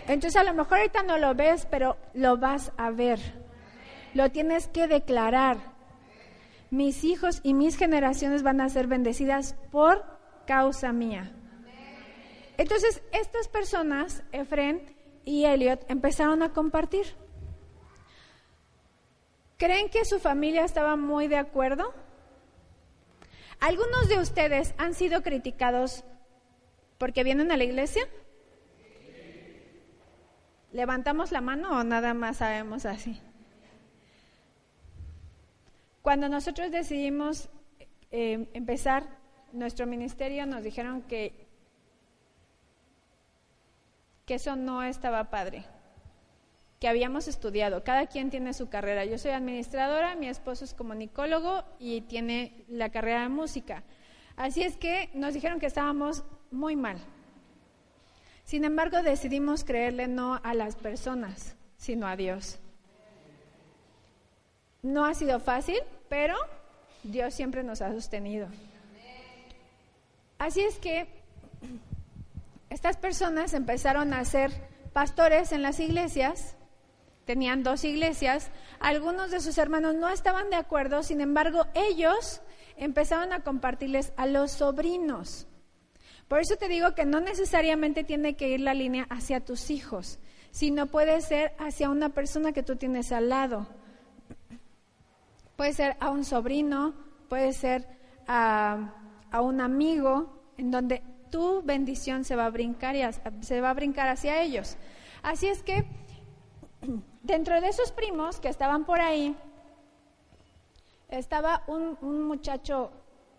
Entonces 0.08 0.36
a 0.36 0.44
lo 0.44 0.54
mejor 0.54 0.80
ahorita 0.80 1.04
no 1.04 1.18
lo 1.18 1.34
ves, 1.34 1.68
pero 1.70 1.98
lo 2.14 2.38
vas 2.38 2.72
a 2.78 2.92
ver. 2.92 3.20
Lo 4.14 4.32
tienes 4.32 4.68
que 4.68 4.88
declarar 4.88 5.75
mis 6.69 7.03
hijos 7.03 7.39
y 7.43 7.53
mis 7.53 7.77
generaciones 7.77 8.43
van 8.43 8.62
a 8.62 8.69
ser 8.69 8.88
bendecidas 8.88 9.55
por 9.72 10.03
causa 10.45 10.91
mía. 10.91 11.31
Entonces, 12.57 13.01
estas 13.12 13.48
personas, 13.48 14.24
Efren 14.31 14.95
y 15.25 15.45
Elliot, 15.45 15.89
empezaron 15.89 16.41
a 16.41 16.53
compartir. 16.53 17.05
¿Creen 19.57 19.89
que 19.89 20.05
su 20.05 20.19
familia 20.19 20.65
estaba 20.65 20.95
muy 20.95 21.27
de 21.27 21.38
acuerdo? 21.38 21.93
¿Algunos 23.60 24.10
de 24.10 24.19
ustedes 24.19 24.74
han 24.77 24.93
sido 24.93 25.24
criticados 25.24 26.03
porque 26.98 27.24
vienen 27.24 27.51
a 27.51 27.57
la 27.57 27.63
iglesia? 27.63 28.07
¿Levantamos 30.72 31.31
la 31.31 31.39
mano 31.39 31.79
o 31.79 31.84
nada 31.84 32.13
más 32.13 32.38
sabemos 32.38 32.86
así? 32.86 33.22
Cuando 36.06 36.30
nosotros 36.30 36.70
decidimos 36.70 37.50
eh, 38.12 38.48
empezar 38.54 39.08
nuestro 39.54 39.88
ministerio, 39.88 40.46
nos 40.46 40.62
dijeron 40.62 41.02
que, 41.02 41.48
que 44.28 44.36
eso 44.36 44.56
no 44.56 44.84
estaba 44.84 45.32
padre, 45.32 45.66
que 46.80 46.88
habíamos 46.88 47.28
estudiado, 47.28 47.84
cada 47.84 48.06
quien 48.06 48.30
tiene 48.30 48.54
su 48.54 48.70
carrera. 48.70 49.04
Yo 49.06 49.18
soy 49.18 49.32
administradora, 49.32 50.16
mi 50.16 50.28
esposo 50.28 50.64
es 50.64 50.76
comunicólogo 50.76 51.64
y 51.80 52.02
tiene 52.02 52.66
la 52.68 52.90
carrera 52.90 53.24
de 53.24 53.30
música. 53.30 53.82
Así 54.36 54.62
es 54.62 54.78
que 54.78 55.10
nos 55.16 55.34
dijeron 55.34 55.60
que 55.60 55.66
estábamos 55.66 56.24
muy 56.52 56.76
mal. 56.76 57.00
Sin 58.44 58.64
embargo, 58.64 59.02
decidimos 59.02 59.64
creerle 59.64 60.08
no 60.08 60.40
a 60.44 60.54
las 60.54 60.76
personas, 60.76 61.56
sino 61.78 62.06
a 62.06 62.16
Dios. 62.16 62.60
No 64.86 65.04
ha 65.04 65.15
sido 65.15 65.39
fácil, 65.39 65.80
pero 66.10 66.36
Dios 67.01 67.34
siempre 67.34 67.63
nos 67.63 67.82
ha 67.82 67.92
sostenido. 67.92 68.48
Así 70.38 70.62
es 70.62 70.77
que 70.77 71.08
estas 72.70 72.96
personas 72.96 73.56
empezaron 73.56 74.13
a 74.13 74.24
ser 74.25 74.51
pastores 74.94 75.51
en 75.54 75.63
las 75.63 75.80
iglesias, 75.80 76.56
tenían 77.25 77.63
dos 77.63 77.84
iglesias, 77.84 78.51
algunos 78.80 79.32
de 79.32 79.39
sus 79.39 79.58
hermanos 79.58 79.96
no 79.96 80.08
estaban 80.10 80.51
de 80.51 80.58
acuerdo, 80.58 81.01
sin 81.01 81.20
embargo 81.20 81.65
ellos 81.74 82.42
empezaron 82.77 83.34
a 83.34 83.44
compartirles 83.44 84.13
a 84.18 84.27
los 84.27 84.51
sobrinos. 84.51 85.48
Por 86.27 86.42
eso 86.42 86.58
te 86.58 86.68
digo 86.68 86.94
que 86.94 87.06
no 87.06 87.22
necesariamente 87.22 88.04
tiene 88.04 88.36
que 88.36 88.50
ir 88.50 88.60
la 88.60 88.75
línea 88.75 89.08
hacia 89.10 89.39
tus 89.39 89.72
hijos, 89.72 90.20
sino 90.51 90.86
puede 90.86 91.22
ser 91.22 91.56
hacia 91.58 91.89
una 91.89 92.10
persona 92.10 92.51
que 92.51 92.62
tú 92.62 92.75
tienes 92.75 93.12
al 93.12 93.30
lado 93.30 93.68
Puede 95.56 95.74
ser 95.74 95.96
a 96.00 96.10
un 96.10 96.26
sobrino, 96.26 96.94
puede 97.30 97.54
ser 97.54 97.88
a, 98.28 98.92
un 99.40 99.62
amigo, 99.62 100.30
en 100.58 100.72
donde 100.72 101.02
tu 101.30 101.62
bendición 101.62 102.24
se 102.24 102.36
va 102.36 102.46
a 102.46 102.50
brincar 102.50 102.96
y 102.96 103.02
se 103.42 103.62
va 103.62 103.70
a 103.70 103.74
brincar 103.74 104.08
hacia 104.08 104.42
ellos. 104.42 104.78
Así 105.24 105.48
es 105.48 105.64
que 105.64 105.86
dentro 107.24 107.60
de 107.62 107.70
esos 107.70 107.92
primos 107.92 108.40
que 108.40 108.50
estaban 108.50 108.86
por 108.86 109.00
ahí, 109.00 109.36
estaba 111.10 111.64
un, 111.68 111.98
un 112.02 112.24
muchacho 112.24 112.92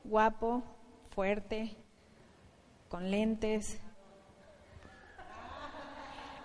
guapo, 0.05 0.63
fuerte, 1.11 1.77
con 2.89 3.11
lentes, 3.11 3.81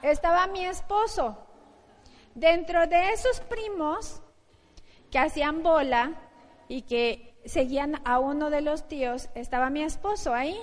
estaba 0.01 0.48
mi 0.48 0.66
esposo. 0.66 1.38
Dentro 2.34 2.88
de 2.88 3.10
esos 3.10 3.42
primos 3.42 4.22
que 5.12 5.20
hacían 5.20 5.62
bola 5.62 6.13
y 6.68 6.84
que 6.84 7.36
seguían 7.46 8.01
a 8.06 8.20
uno 8.20 8.50
de 8.50 8.62
los 8.62 8.88
tíos, 8.88 9.30
estaba 9.36 9.70
mi 9.70 9.84
esposo 9.84 10.34
ahí. 10.34 10.58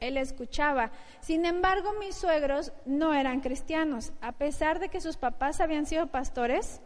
Él 0.00 0.16
escuchaba. 0.16 0.90
Sin 1.20 1.46
embargo, 1.46 1.92
mis 2.00 2.14
suegros 2.16 2.72
no 2.84 3.14
eran 3.14 3.40
cristianos. 3.40 4.12
A 4.20 4.32
pesar 4.32 4.78
de 4.78 4.88
que 4.88 5.00
sus 5.00 5.16
papás 5.16 5.60
habían 5.60 5.86
sido 5.86 6.08
pastores, 6.08 6.80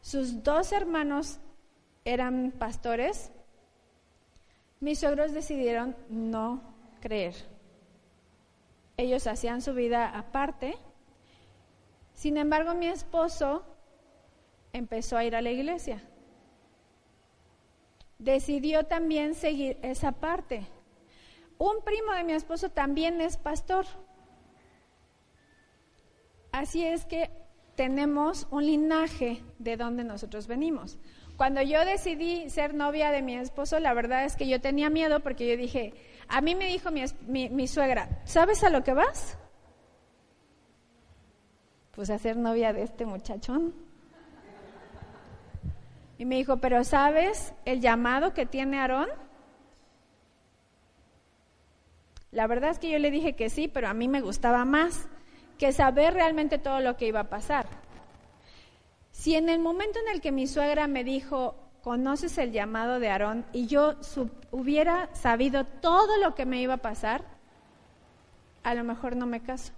sus 0.00 0.42
dos 0.42 0.72
hermanos 0.72 1.40
eran 2.04 2.52
pastores, 2.58 3.32
mis 4.80 4.98
suegros 4.98 5.32
decidieron 5.32 5.96
no 6.10 6.60
creer. 7.00 7.34
Ellos 8.98 9.26
hacían 9.26 9.62
su 9.62 9.72
vida 9.72 10.08
aparte. 10.08 10.76
Sin 12.12 12.36
embargo, 12.36 12.74
mi 12.74 12.86
esposo 12.86 13.64
empezó 14.74 15.16
a 15.16 15.24
ir 15.24 15.34
a 15.34 15.40
la 15.40 15.50
iglesia. 15.50 16.02
Decidió 18.18 18.84
también 18.84 19.34
seguir 19.34 19.78
esa 19.80 20.12
parte. 20.12 20.66
Un 21.56 21.82
primo 21.82 22.12
de 22.12 22.24
mi 22.24 22.34
esposo 22.34 22.68
también 22.68 23.20
es 23.22 23.38
pastor. 23.38 23.86
Así 26.52 26.84
es 26.84 27.06
que 27.06 27.30
tenemos 27.76 28.46
un 28.50 28.66
linaje 28.66 29.42
de 29.58 29.76
donde 29.76 30.04
nosotros 30.04 30.46
venimos. 30.46 30.98
Cuando 31.36 31.62
yo 31.62 31.84
decidí 31.84 32.48
ser 32.50 32.74
novia 32.74 33.10
de 33.10 33.22
mi 33.22 33.36
esposo, 33.36 33.80
la 33.80 33.94
verdad 33.94 34.24
es 34.24 34.36
que 34.36 34.46
yo 34.46 34.60
tenía 34.60 34.90
miedo 34.90 35.20
porque 35.20 35.48
yo 35.48 35.56
dije, 35.56 35.94
a 36.28 36.40
mí 36.40 36.54
me 36.54 36.66
dijo 36.66 36.90
mi, 36.90 37.68
suegra, 37.68 38.20
¿sabes 38.24 38.62
a 38.62 38.70
lo 38.70 38.84
que 38.84 38.92
vas? 38.92 39.36
Pues 41.92 42.10
a 42.10 42.18
ser 42.18 42.36
novia 42.36 42.72
de 42.72 42.82
este 42.82 43.04
muchachón. 43.04 43.74
Y 46.18 46.24
me 46.24 46.36
dijo, 46.36 46.58
pero 46.58 46.84
¿sabes 46.84 47.54
el 47.64 47.80
llamado 47.80 48.34
que 48.34 48.46
tiene 48.46 48.78
Aarón? 48.78 49.08
La 52.30 52.46
verdad 52.46 52.70
es 52.70 52.78
que 52.78 52.90
yo 52.90 52.98
le 52.98 53.10
dije 53.10 53.36
que 53.36 53.50
sí, 53.50 53.68
pero 53.68 53.88
a 53.88 53.94
mí 53.94 54.08
me 54.08 54.20
gustaba 54.20 54.64
más 54.64 55.08
que 55.58 55.72
saber 55.72 56.14
realmente 56.14 56.58
todo 56.58 56.80
lo 56.80 56.96
que 56.96 57.06
iba 57.06 57.20
a 57.20 57.30
pasar. 57.30 57.66
Si 59.10 59.36
en 59.36 59.48
el 59.48 59.60
momento 59.60 60.00
en 60.00 60.12
el 60.12 60.20
que 60.20 60.32
mi 60.32 60.46
suegra 60.46 60.88
me 60.88 61.04
dijo, 61.04 61.54
conoces 61.82 62.36
el 62.38 62.50
llamado 62.50 62.98
de 62.98 63.08
Aarón, 63.08 63.44
y 63.52 63.66
yo 63.66 63.94
hubiera 64.50 65.14
sabido 65.14 65.64
todo 65.64 66.18
lo 66.18 66.34
que 66.34 66.46
me 66.46 66.60
iba 66.60 66.74
a 66.74 66.78
pasar, 66.78 67.24
a 68.64 68.74
lo 68.74 68.82
mejor 68.82 69.14
no 69.14 69.26
me 69.26 69.40
caso. 69.40 69.72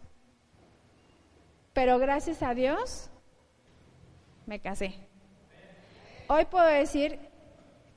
Pero 1.75 1.99
gracias 1.99 2.43
a 2.43 2.55
Dios, 2.55 3.11
me 4.47 4.61
casé. 4.61 5.06
Hoy 6.29 6.45
puedo 6.47 6.67
decir 6.67 7.21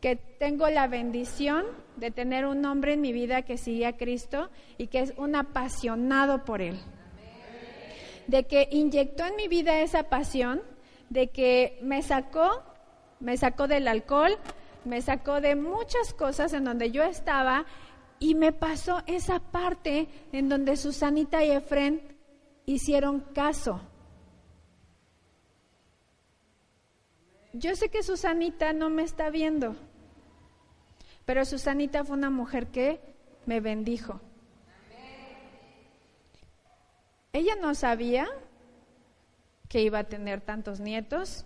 que 0.01 0.15
tengo 0.15 0.69
la 0.69 0.87
bendición 0.87 1.65
de 1.95 2.11
tener 2.11 2.45
un 2.45 2.63
hombre 2.63 2.93
en 2.93 3.01
mi 3.01 3.11
vida 3.11 3.41
que 3.41 3.57
sigue 3.57 3.87
a 3.87 3.97
Cristo 3.97 4.49
y 4.77 4.87
que 4.87 4.99
es 4.99 5.13
un 5.17 5.35
apasionado 5.35 6.45
por 6.45 6.61
Él. 6.61 6.79
De 8.27 8.43
que 8.43 8.67
inyectó 8.71 9.25
en 9.25 9.35
mi 9.35 9.47
vida 9.47 9.81
esa 9.81 10.03
pasión, 10.03 10.61
de 11.09 11.29
que 11.29 11.79
me 11.81 12.03
sacó, 12.03 12.63
me 13.19 13.35
sacó 13.35 13.67
del 13.67 13.87
alcohol, 13.87 14.37
me 14.85 15.01
sacó 15.01 15.41
de 15.41 15.55
muchas 15.55 16.13
cosas 16.13 16.53
en 16.53 16.65
donde 16.65 16.91
yo 16.91 17.03
estaba 17.03 17.65
y 18.19 18.35
me 18.35 18.51
pasó 18.51 19.01
esa 19.07 19.39
parte 19.39 20.07
en 20.31 20.49
donde 20.49 20.77
Susanita 20.77 21.43
y 21.43 21.49
Efren 21.49 22.15
hicieron 22.67 23.21
caso. 23.33 23.81
Yo 27.53 27.75
sé 27.75 27.89
que 27.89 28.03
Susanita 28.03 28.73
no 28.73 28.91
me 28.91 29.01
está 29.01 29.31
viendo, 29.31 29.75
pero 31.25 31.45
Susanita 31.45 32.03
fue 32.03 32.15
una 32.15 32.29
mujer 32.29 32.67
que 32.67 33.01
me 33.47 33.59
bendijo. 33.59 34.21
Ella 37.33 37.55
no 37.59 37.73
sabía 37.73 38.27
que 39.67 39.81
iba 39.81 39.99
a 39.99 40.03
tener 40.03 40.41
tantos 40.41 40.79
nietos, 40.79 41.45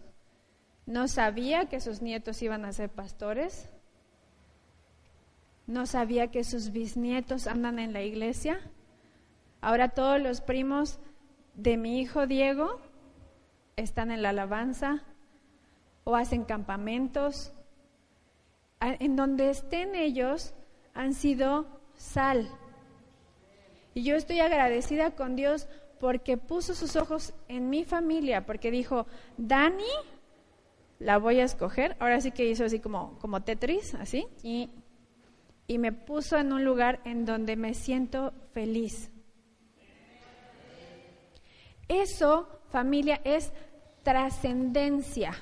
no 0.85 1.07
sabía 1.07 1.67
que 1.69 1.79
sus 1.79 2.01
nietos 2.01 2.41
iban 2.41 2.65
a 2.65 2.73
ser 2.73 2.89
pastores, 2.89 3.69
no 5.67 5.85
sabía 5.85 6.31
que 6.31 6.43
sus 6.43 6.71
bisnietos 6.71 7.47
andan 7.47 7.79
en 7.79 7.93
la 7.93 8.01
iglesia. 8.01 8.59
Ahora 9.61 9.89
todos 9.89 10.21
los 10.21 10.41
primos 10.41 10.99
de 11.53 11.77
mi 11.77 12.01
hijo 12.01 12.27
Diego 12.27 12.81
están 13.77 14.11
en 14.11 14.21
la 14.21 14.29
alabanza 14.29 15.03
o 16.03 16.15
hacen 16.15 16.43
campamentos 16.43 17.51
en 18.81 19.15
donde 19.15 19.49
estén 19.49 19.95
ellos 19.95 20.53
han 20.93 21.13
sido 21.13 21.65
sal. 21.95 22.49
Y 23.93 24.03
yo 24.03 24.15
estoy 24.15 24.39
agradecida 24.39 25.11
con 25.11 25.35
Dios 25.35 25.67
porque 25.99 26.37
puso 26.37 26.73
sus 26.73 26.95
ojos 26.95 27.33
en 27.47 27.69
mi 27.69 27.85
familia, 27.85 28.45
porque 28.45 28.71
dijo, 28.71 29.07
Dani, 29.37 29.83
la 30.99 31.17
voy 31.17 31.39
a 31.39 31.45
escoger. 31.45 31.95
Ahora 31.99 32.19
sí 32.19 32.31
que 32.31 32.45
hizo 32.45 32.65
así 32.65 32.79
como, 32.79 33.17
como 33.19 33.41
Tetris, 33.41 33.95
así, 33.95 34.27
y, 34.41 34.69
y 35.67 35.77
me 35.77 35.93
puso 35.93 36.37
en 36.37 36.51
un 36.51 36.65
lugar 36.65 36.99
en 37.05 37.25
donde 37.25 37.55
me 37.55 37.73
siento 37.73 38.33
feliz. 38.51 39.11
Eso, 41.87 42.49
familia, 42.69 43.21
es 43.23 43.53
trascendencia 44.03 45.33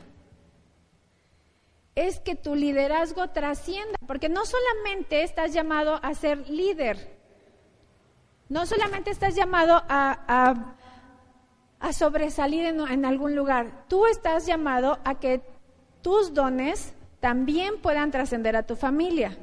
es 1.96 2.20
que 2.20 2.36
tu 2.36 2.56
liderazgo 2.56 3.30
trascienda, 3.30 3.98
porque 4.08 4.30
no 4.30 4.46
solamente 4.46 5.24
estás 5.24 5.54
llamado 5.54 6.00
a 6.02 6.14
ser 6.14 6.50
líder, 6.50 7.20
no 8.50 8.66
solamente 8.66 9.12
estás 9.12 9.36
llamado 9.36 9.82
a, 9.88 10.66
a, 11.80 11.94
sobresalir 11.94 12.66
en, 12.66 12.80
en, 12.80 13.06
algún 13.06 13.36
lugar, 13.36 13.86
tú 13.88 14.06
estás 14.06 14.46
llamado 14.46 15.00
a 15.04 15.20
que 15.20 15.42
tus 16.02 16.34
dones 16.34 16.94
también 17.20 17.82
puedan 17.82 18.12
trascender 18.12 18.56
a 18.56 18.64
tu 18.64 18.76
familia, 18.76 19.38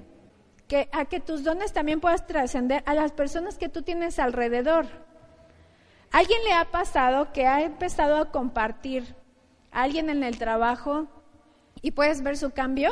que, 0.66 0.88
a 0.92 1.04
que 1.04 1.20
tus 1.20 1.44
dones 1.44 1.72
también 1.72 2.00
puedas 2.00 2.26
trascender 2.26 2.82
a 2.86 2.94
las 2.94 3.12
personas 3.12 3.58
que 3.58 3.68
tú 3.68 3.82
tienes 3.82 4.18
alrededor. 4.18 4.86
¿Alguien 6.10 6.42
le 6.44 6.54
ha 6.54 6.70
pasado 6.70 7.32
que 7.32 7.46
ha 7.46 7.62
empezado 7.62 8.16
a 8.16 8.30
compartir 8.30 9.14
alguien 9.70 10.08
en 10.08 10.22
el 10.22 10.38
trabajo 10.38 11.06
¿Y 11.82 11.92
puedes 11.92 12.22
ver 12.22 12.36
su 12.36 12.50
cambio? 12.50 12.90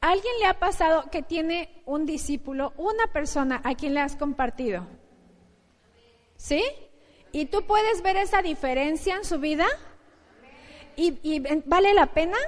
¿Alguien 0.00 0.34
le 0.40 0.46
ha 0.46 0.58
pasado 0.58 1.10
que 1.10 1.22
tiene 1.22 1.82
un 1.84 2.06
discípulo, 2.06 2.72
una 2.76 3.08
persona 3.08 3.60
a 3.64 3.74
quien 3.74 3.94
le 3.94 4.00
has 4.00 4.14
compartido? 4.16 4.86
¿Sí? 6.36 6.62
¿Y 7.32 7.46
tú 7.46 7.66
puedes 7.66 8.02
ver 8.02 8.16
esa 8.16 8.42
diferencia 8.42 9.16
en 9.16 9.24
su 9.24 9.38
vida? 9.38 9.66
¿Y, 10.96 11.18
y 11.22 11.40
vale 11.66 11.92
la 11.94 12.06
pena? 12.06 12.38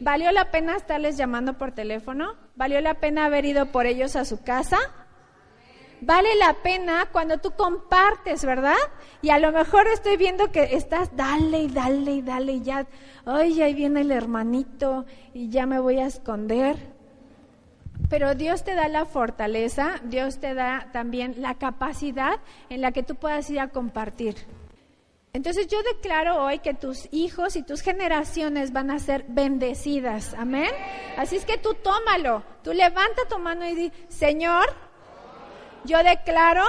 ¿Valió 0.00 0.32
la 0.32 0.50
pena 0.50 0.76
estarles 0.76 1.16
llamando 1.16 1.58
por 1.58 1.72
teléfono? 1.72 2.34
¿Valió 2.56 2.80
la 2.80 2.94
pena 2.94 3.26
haber 3.26 3.44
ido 3.44 3.66
por 3.66 3.86
ellos 3.86 4.16
a 4.16 4.24
su 4.24 4.42
casa? 4.42 4.78
Vale 6.02 6.34
la 6.36 6.54
pena 6.54 7.08
cuando 7.10 7.38
tú 7.38 7.52
compartes, 7.52 8.44
¿verdad? 8.44 8.76
Y 9.22 9.30
a 9.30 9.38
lo 9.38 9.52
mejor 9.52 9.86
estoy 9.86 10.16
viendo 10.16 10.50
que 10.52 10.74
estás, 10.74 11.16
dale 11.16 11.60
y 11.60 11.68
dale 11.68 12.12
y 12.12 12.22
dale 12.22 12.52
y 12.52 12.62
ya, 12.62 12.86
ay, 13.24 13.62
ahí 13.62 13.74
viene 13.74 14.02
el 14.02 14.10
hermanito 14.10 15.06
y 15.32 15.48
ya 15.48 15.66
me 15.66 15.78
voy 15.78 16.00
a 16.00 16.06
esconder. 16.06 16.76
Pero 18.08 18.34
Dios 18.34 18.64
te 18.64 18.74
da 18.74 18.88
la 18.88 19.06
fortaleza, 19.06 20.00
Dios 20.04 20.38
te 20.38 20.54
da 20.54 20.88
también 20.92 21.36
la 21.38 21.54
capacidad 21.54 22.40
en 22.68 22.80
la 22.80 22.92
que 22.92 23.02
tú 23.02 23.14
puedas 23.14 23.48
ir 23.48 23.60
a 23.60 23.68
compartir. 23.68 24.34
Entonces 25.34 25.66
yo 25.68 25.82
declaro 25.82 26.44
hoy 26.44 26.58
que 26.58 26.74
tus 26.74 27.08
hijos 27.10 27.56
y 27.56 27.62
tus 27.62 27.80
generaciones 27.80 28.72
van 28.72 28.90
a 28.90 28.98
ser 28.98 29.24
bendecidas. 29.28 30.34
Amén. 30.34 30.70
Así 31.16 31.36
es 31.36 31.46
que 31.46 31.56
tú 31.56 31.72
tómalo. 31.74 32.42
Tú 32.62 32.74
levanta 32.74 33.22
tu 33.30 33.38
mano 33.38 33.66
y 33.66 33.74
di, 33.74 33.92
Señor, 34.08 34.66
yo 35.84 36.02
declaro 36.02 36.64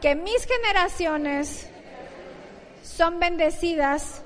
que 0.00 0.14
mis 0.14 0.46
generaciones 0.46 1.68
son 2.82 3.20
bendecidas 3.20 4.22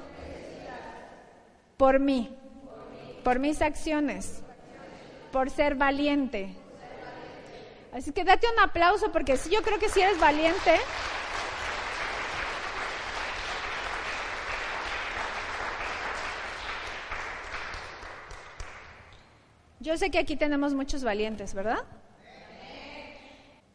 por 1.77 2.01
mí, 2.01 2.37
por 3.23 3.39
mis 3.39 3.61
acciones, 3.61 4.43
por 5.33 5.51
ser 5.51 5.75
valiente. 5.75 6.55
Así 7.93 8.13
que 8.13 8.25
date 8.25 8.47
un 8.53 8.61
aplauso 8.61 9.11
porque 9.13 9.37
sí, 9.37 9.51
yo 9.51 9.63
creo 9.63 9.79
que 9.79 9.89
si 9.89 10.01
eres 10.01 10.19
valiente. 10.19 10.79
Yo 19.81 19.97
sé 19.97 20.11
que 20.11 20.19
aquí 20.19 20.37
tenemos 20.37 20.75
muchos 20.75 21.05
valientes, 21.05 21.55
¿verdad? 21.55 21.85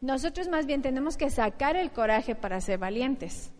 Nosotros 0.02 0.48
más 0.48 0.66
bien 0.66 0.82
tenemos 0.82 1.16
que 1.16 1.30
sacar 1.30 1.76
el 1.76 1.92
coraje 1.92 2.34
para 2.34 2.60
ser 2.60 2.78
valientes. 2.78 3.52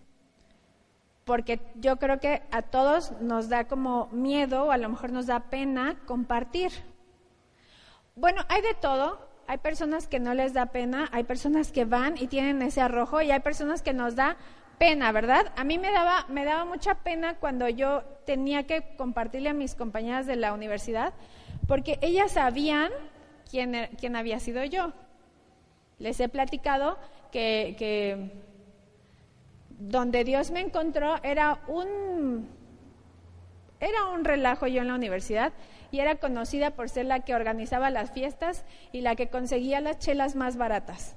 Porque 1.24 1.60
yo 1.76 1.96
creo 1.96 2.18
que 2.18 2.42
a 2.50 2.62
todos 2.62 3.12
nos 3.20 3.48
da 3.48 3.68
como 3.68 4.08
miedo 4.08 4.64
o 4.64 4.70
a 4.72 4.76
lo 4.76 4.88
mejor 4.88 5.12
nos 5.12 5.26
da 5.26 5.38
pena 5.50 5.96
compartir. 6.04 6.72
Bueno, 8.16 8.42
hay 8.48 8.60
de 8.60 8.74
todo. 8.74 9.30
Hay 9.46 9.58
personas 9.58 10.08
que 10.08 10.18
no 10.18 10.34
les 10.34 10.52
da 10.52 10.66
pena, 10.66 11.08
hay 11.12 11.24
personas 11.24 11.72
que 11.72 11.84
van 11.84 12.16
y 12.16 12.26
tienen 12.26 12.62
ese 12.62 12.80
arrojo 12.80 13.22
y 13.22 13.30
hay 13.30 13.40
personas 13.40 13.82
que 13.82 13.92
nos 13.92 14.16
da 14.16 14.36
pena, 14.78 15.12
¿verdad? 15.12 15.52
A 15.56 15.64
mí 15.64 15.78
me 15.78 15.92
daba, 15.92 16.26
me 16.28 16.44
daba 16.44 16.64
mucha 16.64 16.94
pena 16.94 17.34
cuando 17.34 17.68
yo 17.68 18.02
tenía 18.24 18.66
que 18.66 18.96
compartirle 18.96 19.50
a 19.50 19.54
mis 19.54 19.74
compañeras 19.74 20.26
de 20.26 20.36
la 20.36 20.52
universidad, 20.54 21.12
porque 21.68 21.98
ellas 22.02 22.32
sabían 22.32 22.90
quién, 23.50 23.74
er, 23.74 23.90
quién 23.96 24.16
había 24.16 24.40
sido 24.40 24.64
yo. 24.64 24.92
Les 26.02 26.18
he 26.18 26.28
platicado 26.28 26.98
que, 27.30 28.28
donde 29.68 30.24
Dios 30.24 30.50
me 30.50 30.58
encontró 30.58 31.22
era 31.22 31.60
un, 31.68 32.48
era 33.78 34.06
un 34.06 34.24
relajo 34.24 34.66
yo 34.66 34.82
en 34.82 34.88
la 34.88 34.96
universidad 34.96 35.52
y 35.92 36.00
era 36.00 36.16
conocida 36.16 36.72
por 36.72 36.88
ser 36.88 37.06
la 37.06 37.20
que 37.20 37.36
organizaba 37.36 37.88
las 37.90 38.10
fiestas 38.10 38.64
y 38.90 39.02
la 39.02 39.14
que 39.14 39.28
conseguía 39.28 39.80
las 39.80 40.00
chelas 40.00 40.34
más 40.34 40.56
baratas. 40.56 41.14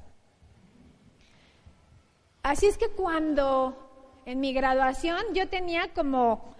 Así 2.43 2.67
es 2.67 2.77
que 2.77 2.89
cuando 2.89 4.21
en 4.27 4.39
mi 4.39 4.53
graduación 4.53 5.17
yo 5.33 5.49
tenía 5.49 5.95
como, 5.95 6.53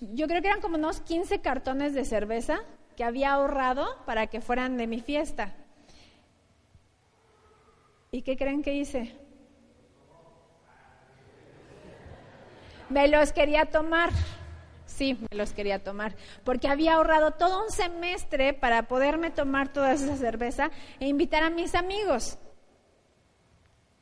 yo 0.00 0.26
creo 0.26 0.42
que 0.42 0.48
eran 0.48 0.60
como 0.60 0.74
unos 0.74 1.02
15 1.02 1.40
cartones 1.40 1.94
de 1.94 2.04
cerveza 2.04 2.58
que 2.96 3.04
había 3.04 3.34
ahorrado 3.34 3.86
para 4.06 4.26
que 4.26 4.40
fueran 4.40 4.76
de 4.76 4.88
mi 4.88 4.98
fiesta. 4.98 5.54
¿Y 8.10 8.22
qué 8.22 8.36
creen 8.36 8.62
que 8.62 8.74
hice? 8.74 9.14
Me 12.88 13.08
los 13.08 13.32
quería 13.32 13.66
tomar. 13.66 14.10
Sí, 14.86 15.18
me 15.30 15.36
los 15.36 15.52
quería 15.52 15.84
tomar, 15.84 16.16
porque 16.44 16.66
había 16.66 16.94
ahorrado 16.94 17.32
todo 17.32 17.62
un 17.62 17.70
semestre 17.70 18.54
para 18.54 18.84
poderme 18.84 19.30
tomar 19.30 19.72
toda 19.72 19.92
esa 19.92 20.16
cerveza 20.16 20.70
e 20.98 21.06
invitar 21.06 21.42
a 21.42 21.50
mis 21.50 21.74
amigos. 21.74 22.38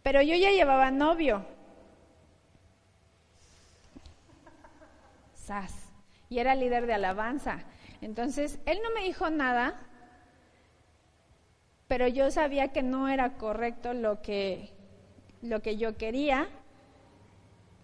Pero 0.02 0.22
yo 0.22 0.36
ya 0.36 0.52
llevaba 0.52 0.92
novio. 0.92 1.44
Sas. 5.34 5.74
Y 6.28 6.38
era 6.38 6.54
líder 6.54 6.86
de 6.86 6.94
alabanza. 6.94 7.64
Entonces, 8.00 8.60
él 8.66 8.78
no 8.82 8.90
me 8.92 9.02
dijo 9.02 9.28
nada, 9.30 9.85
pero 11.88 12.08
yo 12.08 12.30
sabía 12.30 12.68
que 12.68 12.82
no 12.82 13.08
era 13.08 13.34
correcto 13.34 13.94
lo 13.94 14.22
que, 14.22 14.70
lo 15.42 15.60
que 15.60 15.76
yo 15.76 15.96
quería, 15.96 16.48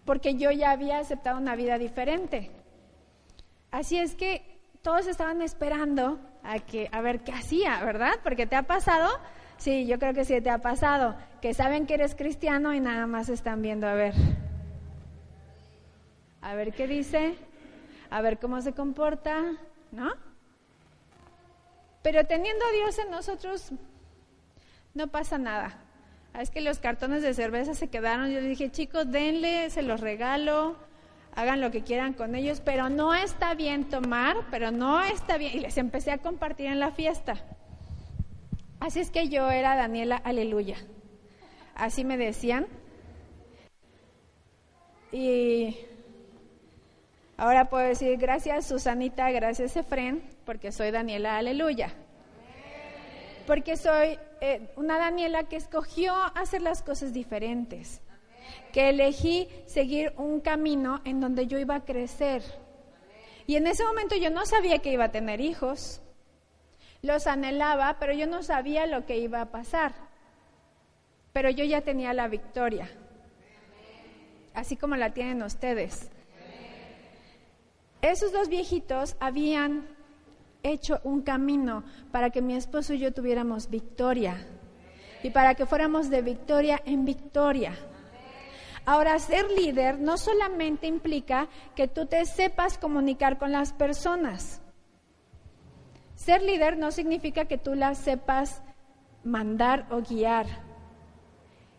porque 0.04 0.34
yo 0.34 0.50
ya 0.50 0.70
había 0.70 0.98
aceptado 0.98 1.38
una 1.38 1.56
vida 1.56 1.78
diferente. 1.78 2.50
Así 3.70 3.98
es 3.98 4.14
que 4.14 4.42
todos 4.82 5.06
estaban 5.06 5.42
esperando 5.42 6.18
a 6.42 6.58
que 6.58 6.88
a 6.92 7.00
ver 7.00 7.20
qué 7.20 7.32
hacía, 7.32 7.82
¿verdad? 7.84 8.14
Porque 8.22 8.46
te 8.46 8.56
ha 8.56 8.64
pasado 8.64 9.08
Sí, 9.62 9.86
yo 9.86 10.00
creo 10.00 10.12
que 10.12 10.24
sí 10.24 10.40
te 10.40 10.50
ha 10.50 10.58
pasado, 10.58 11.14
que 11.40 11.54
saben 11.54 11.86
que 11.86 11.94
eres 11.94 12.16
cristiano 12.16 12.74
y 12.74 12.80
nada 12.80 13.06
más 13.06 13.28
están 13.28 13.62
viendo 13.62 13.86
a 13.86 13.94
ver. 13.94 14.12
A 16.40 16.56
ver 16.56 16.72
qué 16.72 16.88
dice, 16.88 17.36
a 18.10 18.20
ver 18.22 18.40
cómo 18.40 18.60
se 18.60 18.72
comporta, 18.72 19.52
¿no? 19.92 20.10
Pero 22.02 22.24
teniendo 22.24 22.64
a 22.64 22.72
Dios 22.72 22.98
en 22.98 23.12
nosotros, 23.12 23.70
no 24.94 25.08
pasa 25.08 25.38
nada. 25.38 25.78
Ah, 26.34 26.42
es 26.42 26.50
que 26.50 26.60
los 26.60 26.78
cartones 26.78 27.22
de 27.22 27.34
cerveza 27.34 27.74
se 27.74 27.88
quedaron. 27.88 28.30
Yo 28.30 28.40
dije, 28.40 28.70
chicos, 28.70 29.10
denle, 29.10 29.68
se 29.70 29.82
los 29.82 30.00
regalo, 30.00 30.76
hagan 31.34 31.60
lo 31.60 31.70
que 31.70 31.82
quieran 31.82 32.14
con 32.14 32.34
ellos, 32.34 32.60
pero 32.60 32.88
no 32.88 33.14
está 33.14 33.54
bien 33.54 33.88
tomar, 33.88 34.36
pero 34.50 34.70
no 34.70 35.02
está 35.02 35.36
bien. 35.36 35.56
Y 35.56 35.60
les 35.60 35.76
empecé 35.78 36.10
a 36.10 36.18
compartir 36.18 36.66
en 36.66 36.80
la 36.80 36.90
fiesta. 36.90 37.34
Así 38.80 39.00
es 39.00 39.10
que 39.10 39.28
yo 39.28 39.50
era 39.50 39.76
Daniela 39.76 40.16
Aleluya. 40.16 40.76
Así 41.74 42.04
me 42.04 42.16
decían. 42.16 42.66
Y 45.12 45.76
ahora 47.36 47.66
puedo 47.66 47.86
decir 47.86 48.16
gracias 48.16 48.66
Susanita, 48.66 49.30
gracias 49.30 49.76
Efren, 49.76 50.22
porque 50.46 50.72
soy 50.72 50.90
Daniela 50.90 51.36
Aleluya. 51.36 51.94
Porque 53.46 53.76
soy 53.76 54.18
eh, 54.40 54.72
una 54.76 54.98
Daniela 54.98 55.44
que 55.44 55.56
escogió 55.56 56.14
hacer 56.34 56.62
las 56.62 56.82
cosas 56.82 57.12
diferentes, 57.12 58.00
que 58.72 58.90
elegí 58.90 59.48
seguir 59.66 60.12
un 60.16 60.40
camino 60.40 61.00
en 61.04 61.20
donde 61.20 61.46
yo 61.46 61.58
iba 61.58 61.76
a 61.76 61.84
crecer. 61.84 62.42
Y 63.46 63.56
en 63.56 63.66
ese 63.66 63.84
momento 63.84 64.14
yo 64.16 64.30
no 64.30 64.46
sabía 64.46 64.78
que 64.78 64.92
iba 64.92 65.04
a 65.04 65.12
tener 65.12 65.40
hijos, 65.40 66.00
los 67.02 67.26
anhelaba, 67.26 67.96
pero 67.98 68.12
yo 68.12 68.26
no 68.26 68.42
sabía 68.42 68.86
lo 68.86 69.06
que 69.06 69.18
iba 69.18 69.40
a 69.40 69.50
pasar. 69.50 69.92
Pero 71.32 71.50
yo 71.50 71.64
ya 71.64 71.80
tenía 71.80 72.12
la 72.12 72.28
victoria, 72.28 72.88
así 74.54 74.76
como 74.76 74.96
la 74.96 75.10
tienen 75.10 75.42
ustedes. 75.42 76.10
Esos 78.02 78.32
dos 78.32 78.48
viejitos 78.48 79.16
habían 79.20 79.86
hecho 80.62 81.00
un 81.04 81.22
camino 81.22 81.84
para 82.10 82.30
que 82.30 82.42
mi 82.42 82.54
esposo 82.54 82.94
y 82.94 82.98
yo 82.98 83.12
tuviéramos 83.12 83.70
victoria 83.70 84.46
y 85.22 85.30
para 85.30 85.54
que 85.54 85.66
fuéramos 85.66 86.10
de 86.10 86.22
victoria 86.22 86.80
en 86.84 87.04
victoria. 87.04 87.74
Ahora, 88.84 89.18
ser 89.18 89.48
líder 89.50 90.00
no 90.00 90.18
solamente 90.18 90.88
implica 90.88 91.48
que 91.76 91.86
tú 91.86 92.06
te 92.06 92.24
sepas 92.26 92.78
comunicar 92.78 93.38
con 93.38 93.52
las 93.52 93.72
personas. 93.72 94.60
Ser 96.16 96.42
líder 96.42 96.76
no 96.76 96.90
significa 96.90 97.44
que 97.44 97.58
tú 97.58 97.74
las 97.74 97.98
sepas 97.98 98.62
mandar 99.22 99.86
o 99.90 100.02
guiar. 100.02 100.46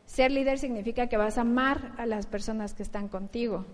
Ser 0.06 0.32
líder 0.32 0.60
significa 0.60 1.08
que 1.08 1.18
vas 1.18 1.38
a 1.38 1.42
amar 1.42 1.94
a 1.98 2.06
las 2.06 2.26
personas 2.26 2.74
que 2.74 2.84
están 2.84 3.10
contigo. 3.10 3.66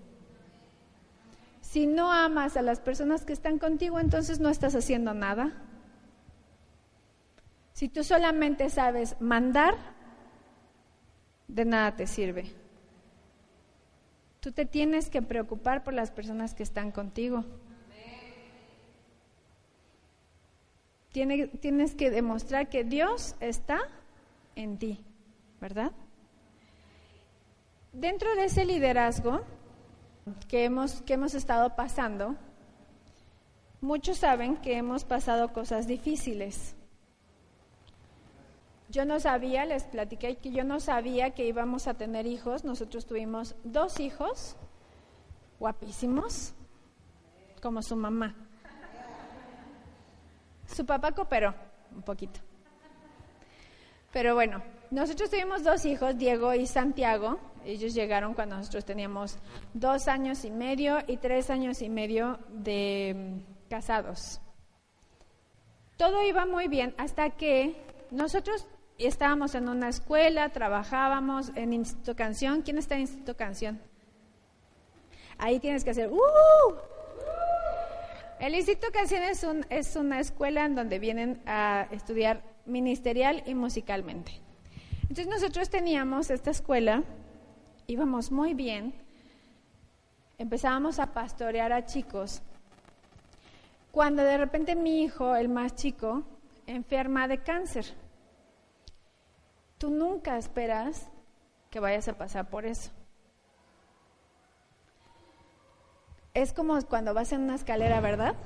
Si 1.70 1.86
no 1.86 2.10
amas 2.10 2.56
a 2.56 2.62
las 2.62 2.80
personas 2.80 3.24
que 3.24 3.32
están 3.32 3.60
contigo, 3.60 4.00
entonces 4.00 4.40
no 4.40 4.48
estás 4.48 4.74
haciendo 4.74 5.14
nada. 5.14 5.52
Si 7.74 7.88
tú 7.88 8.02
solamente 8.02 8.68
sabes 8.70 9.14
mandar, 9.20 9.76
de 11.46 11.64
nada 11.64 11.94
te 11.94 12.08
sirve. 12.08 12.52
Tú 14.40 14.50
te 14.50 14.66
tienes 14.66 15.10
que 15.10 15.22
preocupar 15.22 15.84
por 15.84 15.94
las 15.94 16.10
personas 16.10 16.54
que 16.54 16.64
están 16.64 16.90
contigo. 16.90 17.44
tienes 21.12 21.94
que 21.94 22.10
demostrar 22.10 22.68
que 22.68 22.82
Dios 22.82 23.36
está 23.38 23.78
en 24.56 24.76
ti, 24.76 24.98
¿verdad? 25.60 25.92
Dentro 27.92 28.34
de 28.34 28.46
ese 28.46 28.64
liderazgo 28.64 29.44
que 30.48 30.64
hemos, 30.64 31.02
que 31.02 31.14
hemos 31.14 31.34
estado 31.34 31.76
pasando, 31.76 32.36
muchos 33.80 34.18
saben 34.18 34.56
que 34.56 34.76
hemos 34.76 35.04
pasado 35.04 35.52
cosas 35.52 35.86
difíciles. 35.86 36.76
Yo 38.88 39.04
no 39.04 39.20
sabía, 39.20 39.64
les 39.66 39.84
platiqué 39.84 40.36
que 40.38 40.50
yo 40.50 40.64
no 40.64 40.80
sabía 40.80 41.30
que 41.30 41.46
íbamos 41.46 41.86
a 41.86 41.94
tener 41.94 42.26
hijos. 42.26 42.64
Nosotros 42.64 43.06
tuvimos 43.06 43.54
dos 43.62 44.00
hijos 44.00 44.56
guapísimos, 45.60 46.54
como 47.62 47.82
su 47.82 47.94
mamá. 47.94 48.34
Su 50.66 50.84
papá 50.84 51.12
cooperó 51.12 51.54
un 51.94 52.02
poquito. 52.02 52.40
Pero 54.12 54.34
bueno, 54.34 54.60
nosotros 54.90 55.30
tuvimos 55.30 55.62
dos 55.62 55.84
hijos, 55.84 56.18
Diego 56.18 56.52
y 56.54 56.66
Santiago. 56.66 57.38
Ellos 57.64 57.94
llegaron 57.94 58.34
cuando 58.34 58.56
nosotros 58.56 58.84
teníamos 58.84 59.38
dos 59.72 60.08
años 60.08 60.44
y 60.44 60.50
medio 60.50 60.98
y 61.06 61.18
tres 61.18 61.50
años 61.50 61.80
y 61.82 61.88
medio 61.88 62.38
de 62.48 63.14
mm, 63.14 63.68
casados. 63.70 64.40
Todo 65.96 66.24
iba 66.24 66.44
muy 66.44 66.66
bien 66.66 66.94
hasta 66.98 67.30
que 67.30 67.76
nosotros 68.10 68.66
estábamos 68.98 69.54
en 69.54 69.68
una 69.68 69.90
escuela, 69.90 70.48
trabajábamos 70.48 71.52
en 71.54 71.72
Instituto 71.72 72.16
Canción. 72.16 72.62
¿Quién 72.62 72.78
está 72.78 72.96
en 72.96 73.02
Instituto 73.02 73.36
Canción? 73.36 73.80
Ahí 75.38 75.60
tienes 75.60 75.84
que 75.84 75.90
hacer 75.90 76.10
¡Uh! 76.10 76.74
El 78.40 78.54
Instituto 78.54 78.90
Canción 78.92 79.22
es, 79.22 79.46
es 79.68 79.96
una 79.96 80.18
escuela 80.18 80.64
en 80.64 80.74
donde 80.74 80.98
vienen 80.98 81.42
a 81.46 81.86
estudiar 81.92 82.42
ministerial 82.64 83.42
y 83.46 83.54
musicalmente. 83.54 84.49
Entonces 85.10 85.26
nosotros 85.26 85.68
teníamos 85.68 86.30
esta 86.30 86.52
escuela, 86.52 87.02
íbamos 87.88 88.30
muy 88.30 88.54
bien, 88.54 88.94
empezábamos 90.38 91.00
a 91.00 91.06
pastorear 91.06 91.72
a 91.72 91.84
chicos, 91.84 92.42
cuando 93.90 94.22
de 94.22 94.38
repente 94.38 94.76
mi 94.76 95.02
hijo, 95.02 95.34
el 95.34 95.48
más 95.48 95.74
chico, 95.74 96.22
enferma 96.68 97.26
de 97.26 97.38
cáncer. 97.38 97.86
tú 99.78 99.90
nunca 99.90 100.38
esperas 100.38 101.08
que 101.70 101.80
vayas 101.80 102.06
a 102.06 102.16
pasar 102.16 102.48
por 102.48 102.64
eso. 102.64 102.92
Es 106.34 106.52
como 106.52 106.80
cuando 106.82 107.14
vas 107.14 107.32
en 107.32 107.40
una 107.40 107.56
escalera, 107.56 108.00
¿verdad? 108.00 108.36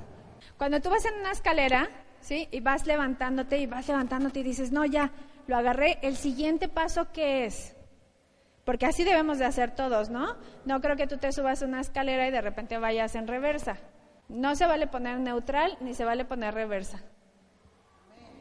Cuando 0.57 0.81
tú 0.81 0.89
vas 0.89 1.05
en 1.05 1.13
una 1.19 1.29
escalera, 1.29 1.89
¿sí? 2.21 2.47
Y 2.49 2.61
vas 2.61 2.87
levantándote 2.87 3.59
y 3.59 3.67
vas 3.67 3.87
levantándote 3.87 4.39
y 4.39 4.43
dices, 4.43 4.71
no, 4.71 4.83
ya, 4.83 5.11
lo 5.47 5.57
agarré, 5.57 5.99
el 6.01 6.15
siguiente 6.15 6.67
paso, 6.67 7.07
¿qué 7.11 7.45
es? 7.45 7.75
Porque 8.63 8.87
así 8.87 9.03
debemos 9.03 9.37
de 9.37 9.45
hacer 9.45 9.75
todos, 9.75 10.09
¿no? 10.09 10.35
No 10.65 10.81
creo 10.81 10.95
que 10.95 11.07
tú 11.07 11.17
te 11.17 11.31
subas 11.31 11.61
a 11.61 11.65
una 11.65 11.81
escalera 11.81 12.27
y 12.27 12.31
de 12.31 12.41
repente 12.41 12.79
vayas 12.79 13.13
en 13.15 13.27
reversa. 13.27 13.77
No 14.27 14.55
se 14.55 14.65
vale 14.65 14.87
poner 14.87 15.19
neutral 15.19 15.77
ni 15.81 15.93
se 15.93 16.03
vale 16.03 16.25
poner 16.25 16.53
reversa. 16.55 17.03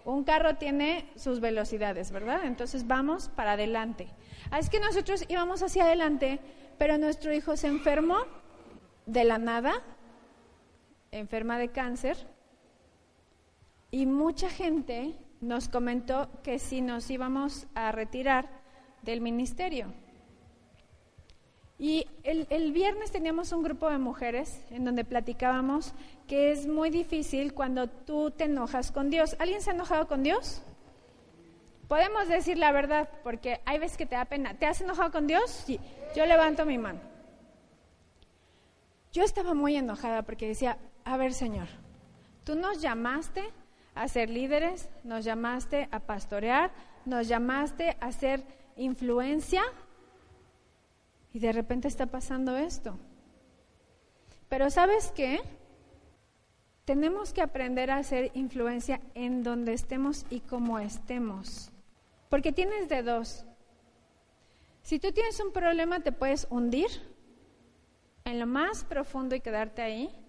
Un 0.06 0.24
carro 0.24 0.56
tiene 0.56 1.10
sus 1.16 1.40
velocidades, 1.40 2.10
¿verdad? 2.10 2.44
Entonces 2.44 2.86
vamos 2.86 3.28
para 3.28 3.52
adelante. 3.52 4.08
Así 4.50 4.70
que 4.70 4.80
nosotros 4.80 5.24
íbamos 5.28 5.62
hacia 5.62 5.84
adelante, 5.84 6.40
pero 6.78 6.96
nuestro 6.98 7.32
hijo 7.32 7.56
se 7.56 7.68
enfermó 7.68 8.18
de 9.06 9.24
la 9.24 9.38
nada, 9.38 9.82
enferma 11.10 11.58
de 11.58 11.68
cáncer, 11.70 12.16
y 13.90 14.06
mucha 14.06 14.50
gente 14.50 15.14
nos 15.44 15.68
comentó 15.68 16.28
que 16.42 16.58
si 16.58 16.80
nos 16.80 17.10
íbamos 17.10 17.66
a 17.74 17.92
retirar 17.92 18.48
del 19.02 19.20
ministerio. 19.20 19.92
Y 21.78 22.06
el, 22.22 22.72
viernes 22.72 23.10
teníamos 23.10 23.52
un 23.52 23.62
grupo 23.62 23.90
de 23.90 23.98
mujeres 23.98 24.64
en 24.70 24.84
donde 24.84 25.04
platicábamos 25.04 25.92
que 26.26 26.52
es 26.52 26.66
muy 26.66 26.88
difícil 26.88 27.52
cuando 27.52 27.88
tú 27.88 28.30
te 28.30 28.44
enojas 28.44 28.92
con 28.92 29.10
Dios. 29.10 29.36
¿Alguien 29.38 29.60
se 29.60 29.70
ha 29.70 29.74
enojado 29.74 30.06
con 30.06 30.22
Dios? 30.22 30.62
Podemos 31.88 32.28
decir 32.28 32.56
la 32.56 32.72
verdad, 32.72 33.08
porque 33.22 33.60
hay 33.66 33.78
veces 33.78 33.98
que 33.98 34.06
te 34.06 34.14
da 34.14 34.24
pena. 34.24 34.54
¿Te 34.54 34.66
has 34.66 34.80
enojado 34.80 35.10
con 35.10 35.26
Dios? 35.26 35.50
Sí. 35.66 35.78
Yo 36.16 36.24
levanto 36.26 36.64
mi 36.64 36.78
mano. 36.78 37.00
Yo 39.12 39.22
estaba 39.22 39.52
muy 39.52 39.76
enojada 39.76 40.22
porque 40.22 40.48
decía, 40.48 40.78
a 41.04 41.16
ver 41.16 41.34
Señor, 41.34 41.68
tú 42.44 42.54
nos 42.54 42.80
llamaste 42.80 43.42
a 43.94 44.08
ser 44.08 44.30
líderes, 44.30 44.88
nos 45.04 45.24
llamaste 45.24 45.88
a 45.90 46.00
pastorear, 46.00 46.72
nos 47.04 47.28
llamaste 47.28 47.96
a 48.00 48.12
ser 48.12 48.44
influencia 48.76 49.62
y 51.32 51.38
de 51.38 51.52
repente 51.52 51.88
está 51.88 52.06
pasando 52.06 52.56
esto. 52.56 52.98
Pero 54.48 54.70
¿sabes 54.70 55.12
qué? 55.14 55.40
Tenemos 56.84 57.32
que 57.32 57.42
aprender 57.42 57.90
a 57.90 57.96
hacer 57.96 58.30
influencia 58.34 59.00
en 59.14 59.42
donde 59.42 59.72
estemos 59.72 60.26
y 60.28 60.40
como 60.40 60.78
estemos. 60.78 61.70
Porque 62.28 62.52
tienes 62.52 62.88
de 62.88 63.02
dos. 63.02 63.46
Si 64.82 64.98
tú 64.98 65.12
tienes 65.12 65.40
un 65.40 65.52
problema, 65.52 66.00
te 66.00 66.12
puedes 66.12 66.46
hundir 66.50 66.88
en 68.24 68.38
lo 68.38 68.46
más 68.46 68.84
profundo 68.84 69.34
y 69.34 69.40
quedarte 69.40 69.82
ahí 69.82 70.23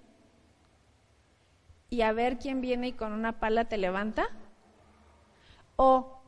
y 1.90 2.02
a 2.02 2.12
ver 2.14 2.38
quién 2.38 2.62
viene 2.62 2.90
y 2.90 2.94
con 2.94 3.12
una 3.12 3.40
pala 3.40 3.66
te 3.66 3.78
levanta. 3.78 4.28
O 5.76 6.22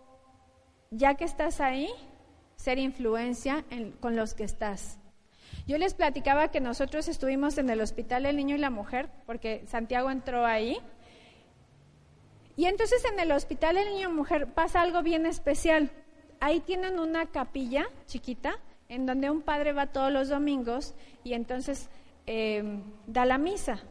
ya 0.92 1.16
que 1.16 1.26
estás 1.26 1.62
ahí, 1.62 1.90
ser 2.56 2.80
influencia 2.80 3.64
con 4.00 4.16
los 4.16 4.34
que 4.34 4.44
estás. 4.44 5.00
Yo 5.68 5.78
les 5.78 5.94
platicaba 5.94 6.50
que 6.50 6.62
nosotros 6.62 7.08
estuvimos 7.08 7.58
en 7.58 7.70
el 7.70 7.82
hospital 7.82 8.26
El 8.26 8.38
Niño 8.38 8.56
y 8.56 8.60
la 8.60 8.70
Mujer, 8.70 9.10
porque 9.26 9.64
Santiago 9.68 10.10
entró 10.12 10.46
ahí. 10.46 10.78
Y 12.56 12.66
entonces 12.66 13.04
en 13.06 13.20
el 13.20 13.32
hospital 13.32 13.78
El 13.78 13.90
Niño 13.90 14.00
y 14.00 14.04
la 14.04 14.10
Mujer 14.10 14.48
pasa 14.54 14.82
algo 14.82 15.04
bien 15.04 15.26
especial. 15.26 15.92
Ahí 16.40 16.60
tienen 16.62 17.00
una 17.00 17.26
capilla 17.26 17.88
chiquita 18.06 18.60
en 18.90 19.06
donde 19.06 19.30
un 19.30 19.42
padre 19.42 19.74
va 19.74 19.88
todos 19.88 20.12
los 20.12 20.30
domingos 20.30 20.94
y 21.24 21.34
entonces 21.34 21.90
eh, 22.26 22.82
da 23.06 23.26
la 23.26 23.38
misa. 23.38 23.82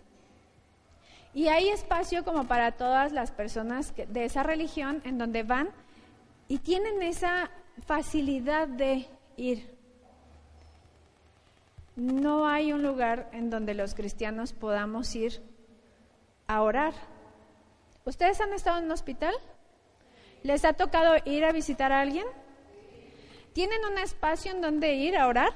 Y 1.36 1.48
hay 1.48 1.68
espacio 1.68 2.24
como 2.24 2.44
para 2.44 2.72
todas 2.72 3.12
las 3.12 3.30
personas 3.30 3.92
de 3.94 4.24
esa 4.24 4.42
religión 4.42 5.02
en 5.04 5.18
donde 5.18 5.42
van 5.42 5.68
y 6.48 6.60
tienen 6.60 7.02
esa 7.02 7.50
facilidad 7.84 8.66
de 8.66 9.06
ir. 9.36 9.70
No 11.94 12.48
hay 12.48 12.72
un 12.72 12.82
lugar 12.82 13.28
en 13.34 13.50
donde 13.50 13.74
los 13.74 13.94
cristianos 13.94 14.54
podamos 14.54 15.14
ir 15.14 15.42
a 16.46 16.62
orar. 16.62 16.94
¿Ustedes 18.06 18.40
han 18.40 18.54
estado 18.54 18.78
en 18.78 18.86
un 18.86 18.92
hospital? 18.92 19.34
¿Les 20.42 20.64
ha 20.64 20.72
tocado 20.72 21.16
ir 21.26 21.44
a 21.44 21.52
visitar 21.52 21.92
a 21.92 22.00
alguien? 22.00 22.24
¿Tienen 23.52 23.84
un 23.84 23.98
espacio 23.98 24.52
en 24.52 24.62
donde 24.62 24.94
ir 24.94 25.18
a 25.18 25.26
orar? 25.26 25.52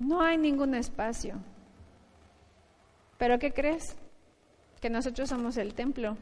No 0.00 0.20
hay 0.20 0.36
ningún 0.36 0.74
espacio. 0.74 1.38
¿Pero 3.18 3.38
qué 3.38 3.52
crees? 3.52 3.96
Que 4.80 4.90
nosotros 4.90 5.28
somos 5.28 5.56
el 5.56 5.74
templo. 5.74 6.16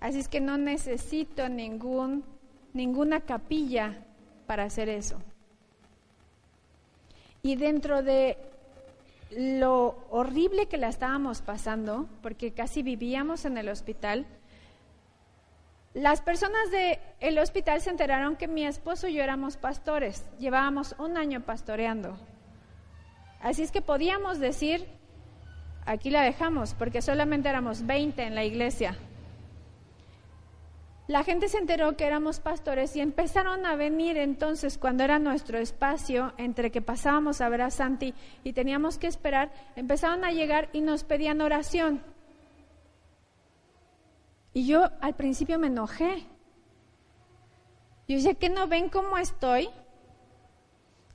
Así 0.00 0.18
es 0.18 0.28
que 0.28 0.40
no 0.40 0.58
necesito 0.58 1.48
ningún 1.48 2.24
ninguna 2.72 3.20
capilla 3.20 4.04
para 4.46 4.64
hacer 4.64 4.88
eso. 4.88 5.20
Y 7.42 7.56
dentro 7.56 8.02
de 8.02 8.38
lo 9.30 9.96
horrible 10.10 10.66
que 10.66 10.76
la 10.76 10.88
estábamos 10.88 11.42
pasando, 11.42 12.08
porque 12.22 12.52
casi 12.52 12.82
vivíamos 12.82 13.44
en 13.44 13.58
el 13.58 13.68
hospital, 13.68 14.26
las 15.94 16.22
personas 16.22 16.70
del 16.70 17.38
hospital 17.38 17.80
se 17.80 17.90
enteraron 17.90 18.36
que 18.36 18.48
mi 18.48 18.64
esposo 18.64 19.08
y 19.08 19.14
yo 19.14 19.22
éramos 19.22 19.56
pastores, 19.56 20.24
llevábamos 20.38 20.94
un 20.98 21.16
año 21.16 21.40
pastoreando. 21.40 22.16
Así 23.40 23.62
es 23.62 23.72
que 23.72 23.82
podíamos 23.82 24.38
decir, 24.38 24.86
aquí 25.86 26.10
la 26.10 26.22
dejamos, 26.22 26.74
porque 26.74 27.02
solamente 27.02 27.48
éramos 27.48 27.86
20 27.86 28.22
en 28.22 28.34
la 28.34 28.44
iglesia 28.44 28.96
la 31.12 31.24
gente 31.24 31.48
se 31.48 31.58
enteró 31.58 31.96
que 31.96 32.06
éramos 32.06 32.40
pastores 32.40 32.96
y 32.96 33.00
empezaron 33.00 33.66
a 33.66 33.76
venir 33.76 34.16
entonces 34.16 34.78
cuando 34.78 35.04
era 35.04 35.18
nuestro 35.18 35.58
espacio 35.58 36.32
entre 36.38 36.70
que 36.70 36.80
pasábamos 36.80 37.40
a 37.40 37.48
ver 37.48 37.60
a 37.60 37.70
Santi 37.70 38.14
y 38.44 38.54
teníamos 38.54 38.98
que 38.98 39.08
esperar, 39.08 39.52
empezaron 39.76 40.24
a 40.24 40.32
llegar 40.32 40.70
y 40.72 40.80
nos 40.80 41.04
pedían 41.04 41.40
oración. 41.40 42.02
Y 44.54 44.66
yo 44.66 44.90
al 45.00 45.14
principio 45.14 45.58
me 45.58 45.66
enojé. 45.66 46.24
Yo 48.08 48.16
decía, 48.16 48.34
¿qué 48.34 48.48
no 48.48 48.66
ven 48.66 48.88
cómo 48.88 49.18
estoy? 49.18 49.68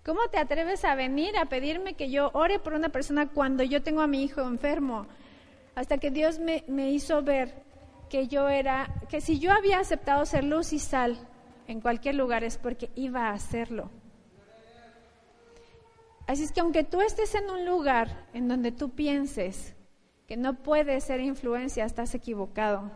¿Cómo 0.08 0.22
te 0.32 0.38
atreves 0.38 0.86
a 0.86 0.96
venir 0.96 1.38
a 1.38 1.48
pedirme 1.48 1.96
que 1.96 2.10
yo 2.10 2.32
ore 2.34 2.60
por 2.60 2.74
una 2.74 2.88
persona 2.88 3.28
cuando 3.28 3.62
yo 3.62 3.84
tengo 3.84 4.00
a 4.00 4.08
mi 4.08 4.24
hijo 4.24 4.40
enfermo? 4.40 5.06
Hasta 5.76 5.98
que 5.98 6.12
Dios 6.12 6.40
me, 6.40 6.64
me 6.70 6.92
hizo 6.92 7.22
ver 7.24 7.54
que 8.10 8.30
yo 8.30 8.48
era, 8.48 8.88
que 9.10 9.20
si 9.20 9.38
yo 9.38 9.52
había 9.52 9.80
aceptado 9.80 10.26
ser 10.26 10.46
luz 10.46 10.72
y 10.72 10.80
sal 10.80 11.18
en 11.68 11.82
cualquier 11.82 12.16
lugar 12.16 12.46
es 12.46 12.58
porque 12.58 12.90
iba 12.96 13.28
a 13.28 13.34
hacerlo. 13.34 13.92
Así 16.26 16.46
es 16.46 16.54
que 16.54 16.62
aunque 16.62 16.86
tú 16.86 17.02
estés 17.02 17.36
en 17.36 17.50
un 17.50 17.66
lugar 17.66 18.28
en 18.34 18.48
donde 18.48 18.72
tú 18.72 18.92
pienses 18.92 19.76
que 20.26 20.38
no 20.38 20.54
puedes 20.64 21.04
ser 21.04 21.20
influencia, 21.20 21.84
estás 21.84 22.16
equivocado. 22.16 22.92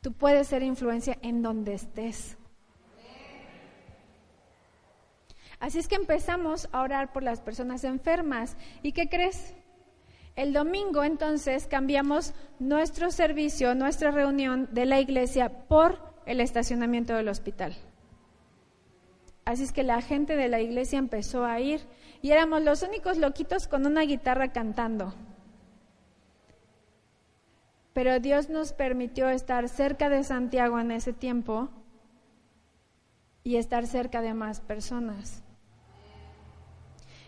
Tú 0.00 0.12
puedes 0.12 0.46
ser 0.46 0.62
influencia 0.62 1.18
en 1.22 1.42
donde 1.42 1.74
estés. 1.74 2.35
Así 5.58 5.78
es 5.78 5.88
que 5.88 5.94
empezamos 5.94 6.68
a 6.72 6.82
orar 6.82 7.12
por 7.12 7.22
las 7.22 7.40
personas 7.40 7.84
enfermas. 7.84 8.56
¿Y 8.82 8.92
qué 8.92 9.08
crees? 9.08 9.54
El 10.36 10.52
domingo 10.52 11.02
entonces 11.02 11.66
cambiamos 11.66 12.34
nuestro 12.58 13.10
servicio, 13.10 13.74
nuestra 13.74 14.10
reunión 14.10 14.68
de 14.72 14.84
la 14.84 15.00
iglesia 15.00 15.48
por 15.66 15.98
el 16.26 16.40
estacionamiento 16.40 17.14
del 17.14 17.28
hospital. 17.28 17.74
Así 19.46 19.62
es 19.62 19.72
que 19.72 19.82
la 19.82 20.02
gente 20.02 20.36
de 20.36 20.48
la 20.48 20.60
iglesia 20.60 20.98
empezó 20.98 21.46
a 21.46 21.58
ir 21.60 21.80
y 22.20 22.32
éramos 22.32 22.62
los 22.62 22.82
únicos 22.82 23.16
loquitos 23.16 23.66
con 23.66 23.86
una 23.86 24.02
guitarra 24.02 24.52
cantando. 24.52 25.14
Pero 27.94 28.20
Dios 28.20 28.50
nos 28.50 28.74
permitió 28.74 29.30
estar 29.30 29.70
cerca 29.70 30.10
de 30.10 30.22
Santiago 30.22 30.78
en 30.78 30.90
ese 30.90 31.14
tiempo 31.14 31.70
y 33.42 33.56
estar 33.56 33.86
cerca 33.86 34.20
de 34.20 34.34
más 34.34 34.60
personas. 34.60 35.45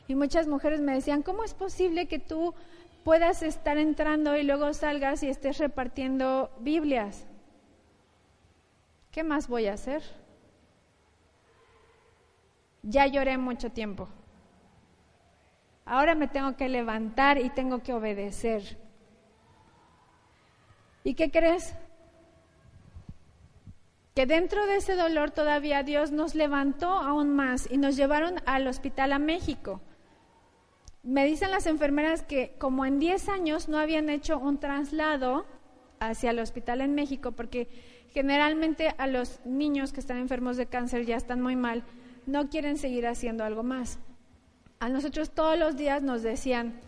Y 0.08 0.16
muchas 0.16 0.48
mujeres 0.48 0.80
me 0.80 0.94
decían, 0.94 1.22
¿cómo 1.22 1.44
es 1.44 1.54
posible 1.54 2.08
que 2.08 2.18
tú 2.18 2.54
puedas 3.08 3.42
estar 3.42 3.78
entrando 3.78 4.36
y 4.36 4.42
luego 4.42 4.74
salgas 4.74 5.22
y 5.22 5.28
estés 5.28 5.56
repartiendo 5.56 6.50
Biblias. 6.60 7.26
¿Qué 9.10 9.22
más 9.24 9.48
voy 9.48 9.66
a 9.66 9.72
hacer? 9.72 10.02
Ya 12.82 13.06
lloré 13.06 13.38
mucho 13.38 13.72
tiempo. 13.72 14.10
Ahora 15.86 16.14
me 16.14 16.28
tengo 16.28 16.54
que 16.54 16.68
levantar 16.68 17.38
y 17.38 17.48
tengo 17.48 17.82
que 17.82 17.94
obedecer. 17.94 18.76
¿Y 21.04 21.14
qué 21.14 21.30
crees? 21.30 21.74
que 24.14 24.26
dentro 24.26 24.66
de 24.66 24.76
ese 24.76 24.96
dolor 24.96 25.30
todavía 25.30 25.84
Dios 25.84 26.10
nos 26.10 26.34
levantó 26.34 26.88
aún 26.88 27.30
más 27.30 27.70
y 27.70 27.78
nos 27.78 27.96
llevaron 27.96 28.34
al 28.46 28.66
hospital 28.66 29.12
a 29.12 29.18
México. 29.18 29.80
Me 31.08 31.24
dicen 31.24 31.50
las 31.50 31.64
enfermeras 31.64 32.22
que 32.22 32.54
como 32.58 32.84
en 32.84 32.98
10 32.98 33.30
años 33.30 33.66
no 33.70 33.78
habían 33.78 34.10
hecho 34.10 34.38
un 34.38 34.60
traslado 34.60 35.46
hacia 36.00 36.32
el 36.32 36.38
hospital 36.38 36.82
en 36.82 36.94
México 36.94 37.32
porque 37.32 37.66
generalmente 38.10 38.94
a 38.98 39.06
los 39.06 39.40
niños 39.46 39.94
que 39.94 40.00
están 40.00 40.18
enfermos 40.18 40.58
de 40.58 40.66
cáncer 40.66 41.06
ya 41.06 41.16
están 41.16 41.40
muy 41.40 41.56
mal, 41.56 41.82
no 42.26 42.50
quieren 42.50 42.76
seguir 42.76 43.06
haciendo 43.06 43.42
algo 43.42 43.62
más. 43.62 43.98
A 44.80 44.90
nosotros 44.90 45.30
todos 45.30 45.58
los 45.58 45.78
días 45.78 46.02
nos 46.02 46.22
decían, 46.22 46.78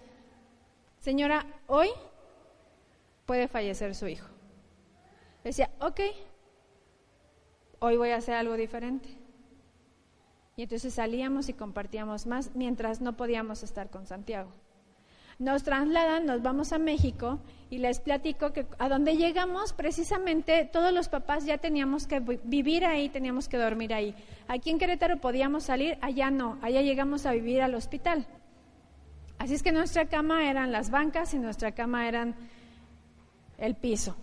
señora, 0.98 1.46
hoy 1.66 1.88
puede 3.24 3.48
fallecer 3.48 3.94
su 3.94 4.06
hijo. 4.06 4.28
Decía, 5.44 5.70
ok, 5.80 6.00
hoy 7.78 7.96
voy 7.96 8.10
a 8.10 8.16
hacer 8.16 8.34
algo 8.34 8.52
diferente. 8.52 9.19
Y 10.60 10.64
entonces 10.64 10.92
salíamos 10.92 11.48
y 11.48 11.54
compartíamos 11.54 12.26
más 12.26 12.50
mientras 12.54 13.00
no 13.00 13.16
podíamos 13.16 13.62
estar 13.62 13.88
con 13.88 14.06
Santiago. 14.06 14.50
Nos 15.38 15.62
trasladan, 15.62 16.26
nos 16.26 16.42
vamos 16.42 16.74
a 16.74 16.78
México 16.78 17.38
y 17.70 17.78
les 17.78 17.98
platico 17.98 18.52
que 18.52 18.66
a 18.78 18.90
donde 18.90 19.16
llegamos 19.16 19.72
precisamente 19.72 20.68
todos 20.70 20.92
los 20.92 21.08
papás 21.08 21.46
ya 21.46 21.56
teníamos 21.56 22.06
que 22.06 22.20
vivir 22.20 22.84
ahí, 22.84 23.08
teníamos 23.08 23.48
que 23.48 23.56
dormir 23.56 23.94
ahí. 23.94 24.14
Aquí 24.48 24.68
en 24.68 24.78
Querétaro 24.78 25.18
podíamos 25.18 25.64
salir, 25.64 25.96
allá 26.02 26.30
no, 26.30 26.58
allá 26.60 26.82
llegamos 26.82 27.24
a 27.24 27.32
vivir 27.32 27.62
al 27.62 27.74
hospital. 27.74 28.26
Así 29.38 29.54
es 29.54 29.62
que 29.62 29.72
nuestra 29.72 30.10
cama 30.10 30.50
eran 30.50 30.72
las 30.72 30.90
bancas 30.90 31.32
y 31.32 31.38
nuestra 31.38 31.72
cama 31.72 32.06
eran 32.06 32.34
el 33.56 33.76
piso. 33.76 34.14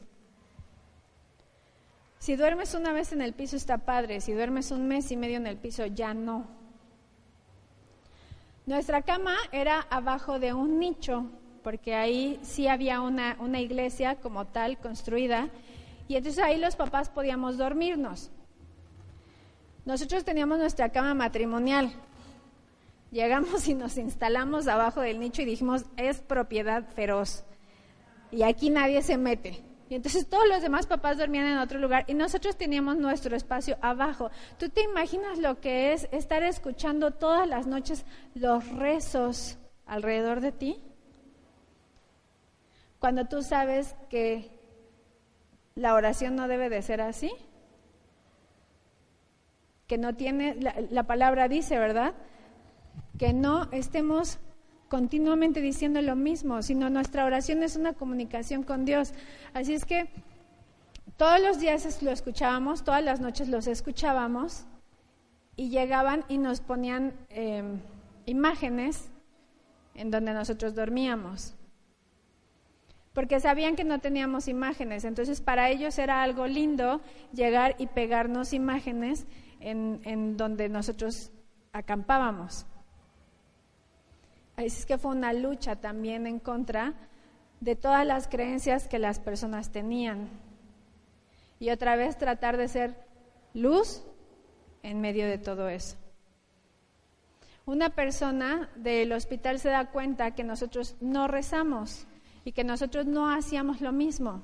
Si 2.28 2.36
duermes 2.36 2.74
una 2.74 2.92
vez 2.92 3.14
en 3.14 3.22
el 3.22 3.32
piso 3.32 3.56
está 3.56 3.78
padre, 3.78 4.20
si 4.20 4.34
duermes 4.34 4.72
un 4.72 4.86
mes 4.86 5.10
y 5.14 5.16
medio 5.16 5.38
en 5.38 5.48
el 5.48 5.56
piso 5.56 5.86
ya 5.86 6.14
no. 6.14 6.46
Nuestra 8.66 9.02
cama 9.02 9.38
era 9.54 9.88
abajo 9.90 10.38
de 10.38 10.54
un 10.54 10.78
nicho, 10.78 11.32
porque 11.64 11.96
ahí 11.96 12.38
sí 12.44 12.68
había 12.68 13.00
una, 13.00 13.38
una 13.40 13.62
iglesia 13.62 14.16
como 14.16 14.44
tal 14.44 14.78
construida, 14.78 15.48
y 16.10 16.18
entonces 16.18 16.44
ahí 16.44 16.60
los 16.60 16.76
papás 16.76 17.08
podíamos 17.08 17.58
dormirnos. 17.58 18.30
Nosotros 19.86 20.26
teníamos 20.26 20.58
nuestra 20.58 20.90
cama 20.90 21.14
matrimonial. 21.14 21.94
Llegamos 23.10 23.70
y 23.70 23.74
nos 23.74 23.98
instalamos 23.98 24.68
abajo 24.68 25.00
del 25.00 25.22
nicho 25.22 25.44
y 25.44 25.46
dijimos, 25.46 25.86
es 25.96 26.20
propiedad 26.20 26.84
feroz. 26.94 27.46
Y 28.34 28.44
aquí 28.44 28.70
nadie 28.70 29.02
se 29.02 29.18
mete. 29.18 29.67
Y 29.90 29.96
entonces 29.96 30.28
todos 30.28 30.48
los 30.48 30.62
demás 30.62 30.86
papás 30.86 31.18
dormían 31.18 31.48
en 31.48 31.58
otro 31.60 31.80
lugar 31.80 32.04
y 32.08 32.14
nosotros 32.14 32.58
teníamos 32.58 32.98
nuestro 32.98 33.36
espacio 33.36 33.78
abajo. 33.82 34.30
¿Tú 34.58 34.70
te 34.70 34.82
imaginas 34.82 35.40
lo 35.40 35.62
que 35.62 35.94
es 35.94 36.10
estar 36.12 36.44
escuchando 36.44 37.12
todas 37.12 37.48
las 37.48 37.68
noches 37.68 38.06
los 38.36 38.68
rezos 38.68 39.58
alrededor 39.86 40.42
de 40.42 40.52
ti? 40.52 40.84
Cuando 43.00 43.26
tú 43.26 43.42
sabes 43.44 43.96
que 44.10 44.52
la 45.76 45.94
oración 45.94 46.36
no 46.36 46.48
debe 46.48 46.70
de 46.70 46.82
ser 46.82 47.00
así. 47.02 47.32
Que 49.86 49.98
no 49.98 50.16
tiene, 50.16 50.56
la, 50.56 50.76
la 50.90 51.04
palabra 51.04 51.48
dice, 51.48 51.80
¿verdad? 51.80 52.14
Que 53.18 53.32
no 53.32 53.70
estemos 53.72 54.40
continuamente 54.90 55.62
diciendo 55.62 56.02
lo 56.02 56.16
mismo, 56.16 56.62
sino 56.62 56.90
nuestra 56.90 57.26
oración 57.26 57.64
es 57.64 57.76
una 57.76 57.94
comunicación 57.94 58.64
con 58.64 58.86
Dios. 58.86 59.14
Así 59.54 59.74
es 59.74 59.86
que 59.86 60.10
todos 61.18 61.42
los 61.42 61.60
días 61.60 62.02
lo 62.02 62.12
escuchábamos, 62.12 62.84
todas 62.84 63.04
las 63.04 63.20
noches 63.20 63.50
los 63.50 63.68
escuchábamos 63.68 64.66
y 65.56 65.70
llegaban 65.70 66.24
y 66.28 66.38
nos 66.38 66.62
ponían 66.62 67.14
em, 67.30 67.80
imágenes 68.26 69.10
en 69.96 70.12
donde 70.12 70.34
nosotros 70.34 70.76
dormíamos. 70.76 71.56
Porque 73.14 73.40
sabían 73.40 73.76
que 73.76 73.84
no 73.84 74.00
teníamos 74.00 74.48
imágenes, 74.48 75.04
entonces 75.04 75.42
para 75.42 75.72
ellos 75.72 75.98
era 75.98 76.22
algo 76.22 76.46
lindo 76.46 77.02
llegar 77.34 77.76
y 77.80 77.88
pegarnos 77.88 78.54
imágenes 78.54 79.26
en 79.60 80.38
donde 80.38 80.70
nosotros 80.70 81.32
acampábamos. 81.74 82.68
Así 84.58 84.66
es 84.66 84.86
que 84.88 84.98
fue 84.98 85.12
una 85.12 85.34
lucha 85.34 85.76
también 85.76 86.26
en 86.26 86.40
contra 86.40 86.96
de 87.60 87.76
todas 87.76 88.06
las 88.08 88.28
creencias 88.28 88.88
que 88.88 88.98
las 88.98 89.20
personas 89.20 89.72
tenían. 89.72 90.30
Y 91.60 91.70
otra 91.70 91.96
vez 91.96 92.18
tratar 92.18 92.58
de 92.58 92.68
ser 92.68 92.96
luz 93.54 94.04
en 94.82 95.00
medio 95.00 95.28
de 95.28 95.38
todo 95.38 95.70
eso. 95.70 95.96
Una 97.68 97.92
persona 97.92 98.70
del 98.76 99.12
hospital 99.12 99.60
se 99.60 99.70
da 99.70 99.92
cuenta 99.92 100.34
que 100.34 100.44
nosotros 100.44 100.96
no 101.02 101.28
rezamos 101.28 102.08
y 102.44 102.54
que 102.54 102.64
nosotros 102.64 103.06
no 103.06 103.30
hacíamos 103.30 103.82
lo 103.82 103.92
mismo. 103.92 104.42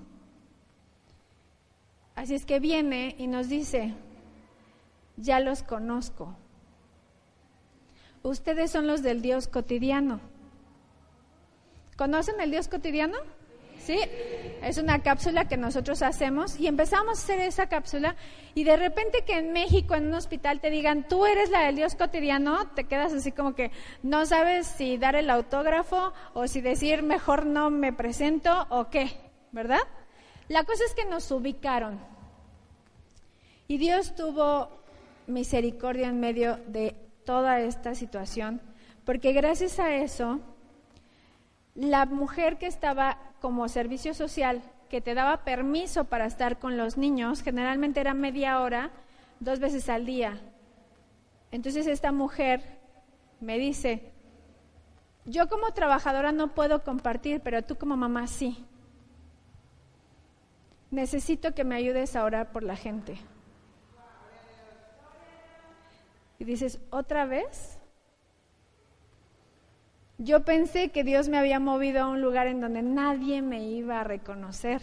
Así 2.13 2.35
es 2.35 2.45
que 2.45 2.59
viene 2.59 3.15
y 3.17 3.25
nos 3.25 3.49
dice, 3.49 3.95
ya 5.17 5.39
los 5.39 5.63
conozco, 5.63 6.35
Ustedes 8.23 8.71
son 8.71 8.87
los 8.87 9.03
del 9.03 9.21
Dios 9.21 9.47
cotidiano. 9.47 10.21
¿Conocen 11.97 12.39
el 12.39 12.51
Dios 12.51 12.69
cotidiano? 12.69 13.17
¿Sí? 13.77 13.99
Es 14.61 14.77
una 14.77 15.03
cápsula 15.03 15.49
que 15.49 15.57
nosotros 15.57 16.01
hacemos 16.01 16.57
y 16.57 16.67
empezamos 16.67 17.19
a 17.19 17.21
hacer 17.21 17.41
esa 17.41 17.67
cápsula 17.67 18.15
y 18.55 18.63
de 18.63 18.77
repente 18.77 19.25
que 19.25 19.37
en 19.37 19.51
México 19.51 19.93
en 19.93 20.07
un 20.07 20.13
hospital 20.13 20.61
te 20.61 20.69
digan, 20.69 21.05
tú 21.05 21.25
eres 21.25 21.49
la 21.49 21.65
del 21.65 21.75
Dios 21.75 21.95
cotidiano, 21.95 22.69
te 22.69 22.85
quedas 22.85 23.11
así 23.11 23.33
como 23.33 23.55
que 23.55 23.71
no 24.01 24.25
sabes 24.25 24.67
si 24.67 24.97
dar 24.97 25.17
el 25.17 25.29
autógrafo 25.29 26.13
o 26.33 26.47
si 26.47 26.61
decir 26.61 27.03
mejor 27.03 27.45
no 27.45 27.69
me 27.69 27.91
presento 27.91 28.67
o 28.69 28.89
qué, 28.89 29.11
¿verdad? 29.51 29.81
La 30.47 30.63
cosa 30.63 30.85
es 30.85 30.95
que 30.95 31.03
nos 31.03 31.29
ubicaron 31.29 31.99
y 33.67 33.77
Dios 33.77 34.15
tuvo 34.15 34.69
misericordia 35.27 36.07
en 36.07 36.21
medio 36.21 36.57
de 36.67 37.02
toda 37.25 37.59
esta 37.59 37.95
situación, 37.95 38.61
porque 39.05 39.33
gracias 39.33 39.79
a 39.79 39.95
eso, 39.95 40.39
la 41.75 42.05
mujer 42.05 42.57
que 42.57 42.67
estaba 42.67 43.17
como 43.41 43.67
servicio 43.67 44.13
social, 44.13 44.61
que 44.89 45.01
te 45.01 45.15
daba 45.15 45.43
permiso 45.43 46.05
para 46.05 46.25
estar 46.25 46.59
con 46.59 46.77
los 46.77 46.97
niños, 46.97 47.41
generalmente 47.41 47.99
era 47.99 48.13
media 48.13 48.61
hora, 48.61 48.91
dos 49.39 49.59
veces 49.59 49.89
al 49.89 50.05
día. 50.05 50.39
Entonces 51.51 51.87
esta 51.87 52.11
mujer 52.11 52.79
me 53.39 53.57
dice, 53.57 54.11
yo 55.25 55.47
como 55.49 55.71
trabajadora 55.73 56.31
no 56.31 56.53
puedo 56.53 56.83
compartir, 56.83 57.41
pero 57.41 57.63
tú 57.63 57.75
como 57.75 57.97
mamá 57.97 58.27
sí. 58.27 58.65
Necesito 60.91 61.55
que 61.55 61.63
me 61.63 61.75
ayudes 61.75 62.15
a 62.15 62.23
orar 62.23 62.51
por 62.51 62.63
la 62.63 62.75
gente. 62.75 63.17
Y 66.43 66.45
dices, 66.45 66.81
¿otra 66.89 67.25
vez? 67.25 67.79
Yo 70.17 70.43
pensé 70.43 70.91
que 70.91 71.05
Dios 71.05 71.29
me 71.29 71.37
había 71.37 71.57
movido 71.57 72.03
a 72.03 72.09
un 72.09 72.19
lugar 72.19 72.47
en 72.47 72.59
donde 72.59 72.81
nadie 72.81 73.41
me 73.41 73.63
iba 73.63 74.01
a 74.01 74.03
reconocer 74.03 74.81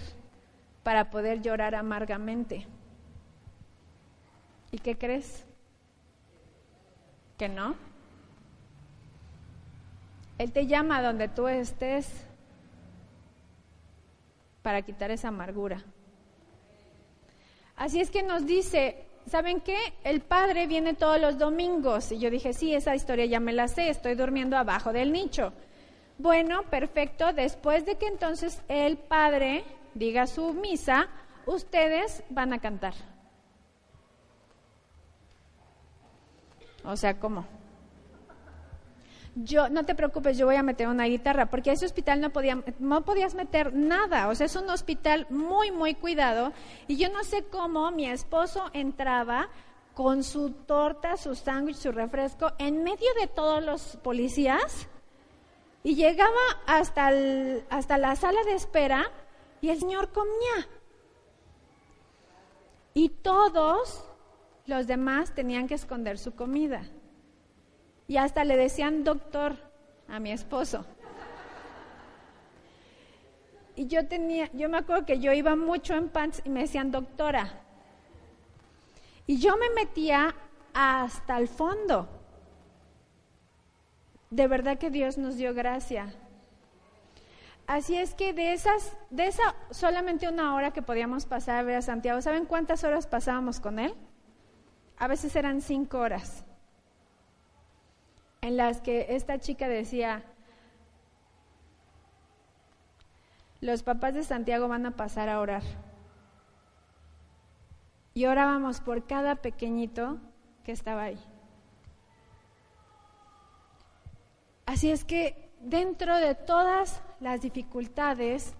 para 0.82 1.10
poder 1.10 1.42
llorar 1.42 1.74
amargamente. 1.74 2.66
¿Y 4.72 4.78
qué 4.78 4.96
crees? 4.96 5.44
¿Que 7.36 7.50
no? 7.50 7.74
Él 10.38 10.52
te 10.52 10.66
llama 10.66 11.02
donde 11.02 11.28
tú 11.28 11.46
estés 11.46 12.24
para 14.62 14.80
quitar 14.80 15.10
esa 15.10 15.28
amargura. 15.28 15.84
Así 17.76 18.00
es 18.00 18.10
que 18.10 18.22
nos 18.22 18.46
dice, 18.46 19.09
¿saben 19.26 19.60
qué? 19.60 19.76
El 20.04 20.20
padre 20.20 20.66
viene 20.66 20.94
todos 20.94 21.20
los 21.20 21.38
domingos. 21.38 22.12
Y 22.12 22.18
yo 22.18 22.30
dije, 22.30 22.52
sí, 22.52 22.74
esa 22.74 22.94
historia 22.94 23.26
ya 23.26 23.40
me 23.40 23.52
la 23.52 23.68
sé, 23.68 23.90
estoy 23.90 24.14
durmiendo 24.14 24.56
abajo 24.56 24.92
del 24.92 25.12
nicho. 25.12 25.52
Bueno, 26.18 26.62
perfecto. 26.64 27.32
Después 27.32 27.86
de 27.86 27.96
que 27.96 28.06
entonces 28.06 28.62
el 28.68 28.98
padre 28.98 29.64
diga 29.94 30.26
su 30.26 30.52
misa, 30.52 31.08
ustedes 31.46 32.22
van 32.28 32.52
a 32.52 32.60
cantar. 32.60 32.94
O 36.84 36.96
sea, 36.96 37.18
¿cómo? 37.18 37.59
Yo, 39.34 39.68
no 39.68 39.84
te 39.84 39.94
preocupes, 39.94 40.36
yo 40.36 40.46
voy 40.46 40.56
a 40.56 40.62
meter 40.62 40.88
una 40.88 41.04
guitarra, 41.04 41.46
porque 41.46 41.72
ese 41.72 41.86
hospital 41.86 42.20
no, 42.20 42.30
podía, 42.30 42.62
no 42.78 43.04
podías 43.04 43.34
meter 43.34 43.74
nada, 43.74 44.28
o 44.28 44.34
sea, 44.34 44.46
es 44.46 44.56
un 44.56 44.68
hospital 44.70 45.26
muy, 45.30 45.70
muy 45.70 45.94
cuidado, 45.94 46.52
y 46.88 46.96
yo 46.96 47.08
no 47.10 47.22
sé 47.24 47.44
cómo 47.44 47.90
mi 47.90 48.06
esposo 48.06 48.70
entraba 48.72 49.48
con 49.94 50.22
su 50.22 50.50
torta, 50.50 51.16
su 51.16 51.34
sándwich, 51.34 51.76
su 51.76 51.92
refresco, 51.92 52.52
en 52.58 52.82
medio 52.82 53.08
de 53.20 53.26
todos 53.26 53.62
los 53.62 53.96
policías, 54.02 54.88
y 55.82 55.94
llegaba 55.94 56.30
hasta, 56.66 57.10
hasta 57.70 57.98
la 57.98 58.16
sala 58.16 58.42
de 58.44 58.54
espera, 58.54 59.10
y 59.60 59.70
el 59.70 59.78
señor 59.78 60.10
comía. 60.10 60.68
Y 62.92 63.08
todos 63.08 64.04
los 64.66 64.86
demás 64.86 65.34
tenían 65.34 65.68
que 65.68 65.74
esconder 65.74 66.18
su 66.18 66.34
comida. 66.34 66.82
Y 68.10 68.16
hasta 68.16 68.42
le 68.42 68.56
decían 68.56 69.04
doctor 69.04 69.54
a 70.08 70.18
mi 70.18 70.32
esposo. 70.32 70.84
Y 73.76 73.86
yo 73.86 74.08
tenía, 74.08 74.50
yo 74.52 74.68
me 74.68 74.78
acuerdo 74.78 75.06
que 75.06 75.20
yo 75.20 75.32
iba 75.32 75.54
mucho 75.54 75.94
en 75.94 76.08
pants 76.08 76.42
y 76.44 76.48
me 76.48 76.62
decían 76.62 76.90
doctora. 76.90 77.60
Y 79.28 79.38
yo 79.38 79.56
me 79.56 79.70
metía 79.70 80.34
hasta 80.74 81.38
el 81.38 81.46
fondo. 81.46 82.08
De 84.30 84.48
verdad 84.48 84.76
que 84.76 84.90
Dios 84.90 85.16
nos 85.16 85.36
dio 85.36 85.54
gracia. 85.54 86.12
Así 87.68 87.94
es 87.94 88.16
que 88.16 88.32
de 88.32 88.54
esas, 88.54 88.96
de 89.10 89.28
esa 89.28 89.54
solamente 89.70 90.28
una 90.28 90.56
hora 90.56 90.72
que 90.72 90.82
podíamos 90.82 91.26
pasar 91.26 91.58
a 91.58 91.62
ver 91.62 91.76
a 91.76 91.82
Santiago, 91.82 92.20
¿saben 92.20 92.44
cuántas 92.44 92.82
horas 92.82 93.06
pasábamos 93.06 93.60
con 93.60 93.78
él? 93.78 93.94
A 94.96 95.06
veces 95.06 95.36
eran 95.36 95.60
cinco 95.60 96.00
horas, 96.00 96.44
en 98.42 98.56
las 98.56 98.80
que 98.80 99.06
esta 99.10 99.38
chica 99.38 99.68
decía, 99.68 100.22
los 103.60 103.82
papás 103.82 104.14
de 104.14 104.24
Santiago 104.24 104.68
van 104.68 104.86
a 104.86 104.96
pasar 104.96 105.28
a 105.28 105.40
orar. 105.40 105.62
Y 108.14 108.26
orábamos 108.26 108.80
por 108.80 109.06
cada 109.06 109.36
pequeñito 109.36 110.18
que 110.64 110.72
estaba 110.72 111.04
ahí. 111.04 111.18
Así 114.66 114.90
es 114.90 115.04
que 115.04 115.50
dentro 115.60 116.16
de 116.16 116.34
todas 116.34 117.02
las 117.20 117.42
dificultades, 117.42 118.54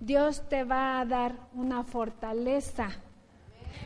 Dios 0.00 0.48
te 0.48 0.64
va 0.64 1.00
a 1.00 1.04
dar 1.04 1.34
una 1.54 1.82
fortaleza 1.82 2.88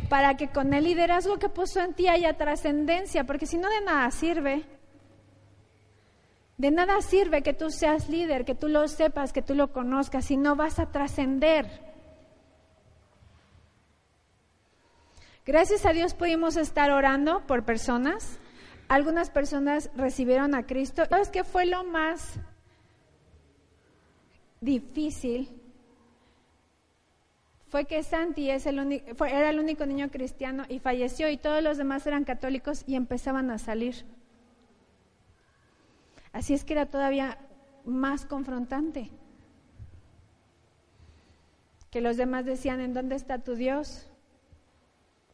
para 0.08 0.36
que 0.36 0.48
con 0.48 0.74
el 0.74 0.84
liderazgo 0.84 1.38
que 1.38 1.48
puso 1.48 1.80
en 1.80 1.94
ti 1.94 2.08
haya 2.08 2.36
trascendencia, 2.36 3.24
porque 3.24 3.46
si 3.46 3.58
no 3.58 3.68
de 3.68 3.80
nada 3.82 4.10
sirve. 4.10 4.77
De 6.58 6.72
nada 6.72 7.00
sirve 7.00 7.42
que 7.42 7.54
tú 7.54 7.70
seas 7.70 8.08
líder, 8.08 8.44
que 8.44 8.56
tú 8.56 8.66
lo 8.66 8.88
sepas, 8.88 9.32
que 9.32 9.42
tú 9.42 9.54
lo 9.54 9.72
conozcas, 9.72 10.24
si 10.24 10.36
no 10.36 10.56
vas 10.56 10.80
a 10.80 10.90
trascender. 10.90 11.66
Gracias 15.46 15.86
a 15.86 15.92
Dios 15.92 16.14
pudimos 16.14 16.56
estar 16.56 16.90
orando 16.90 17.46
por 17.46 17.64
personas. 17.64 18.40
Algunas 18.88 19.30
personas 19.30 19.90
recibieron 19.96 20.54
a 20.56 20.66
Cristo. 20.66 21.04
¿Sabes 21.08 21.30
qué 21.30 21.44
fue 21.44 21.64
lo 21.64 21.84
más 21.84 22.40
difícil? 24.60 25.48
Fue 27.68 27.84
que 27.84 28.02
Santi 28.02 28.50
es 28.50 28.66
el 28.66 28.78
era 28.80 29.50
el 29.50 29.60
único 29.60 29.86
niño 29.86 30.10
cristiano 30.10 30.64
y 30.68 30.80
falleció 30.80 31.28
y 31.28 31.36
todos 31.36 31.62
los 31.62 31.78
demás 31.78 32.06
eran 32.06 32.24
católicos 32.24 32.82
y 32.86 32.96
empezaban 32.96 33.50
a 33.52 33.58
salir. 33.58 34.04
Así 36.38 36.54
es 36.54 36.64
que 36.64 36.74
era 36.74 36.86
todavía 36.86 37.36
más 37.84 38.24
confrontante. 38.24 39.10
Que 41.90 42.00
los 42.00 42.16
demás 42.16 42.44
decían, 42.44 42.78
¿en 42.78 42.94
dónde 42.94 43.16
está 43.16 43.40
tu 43.40 43.56
Dios? 43.56 44.08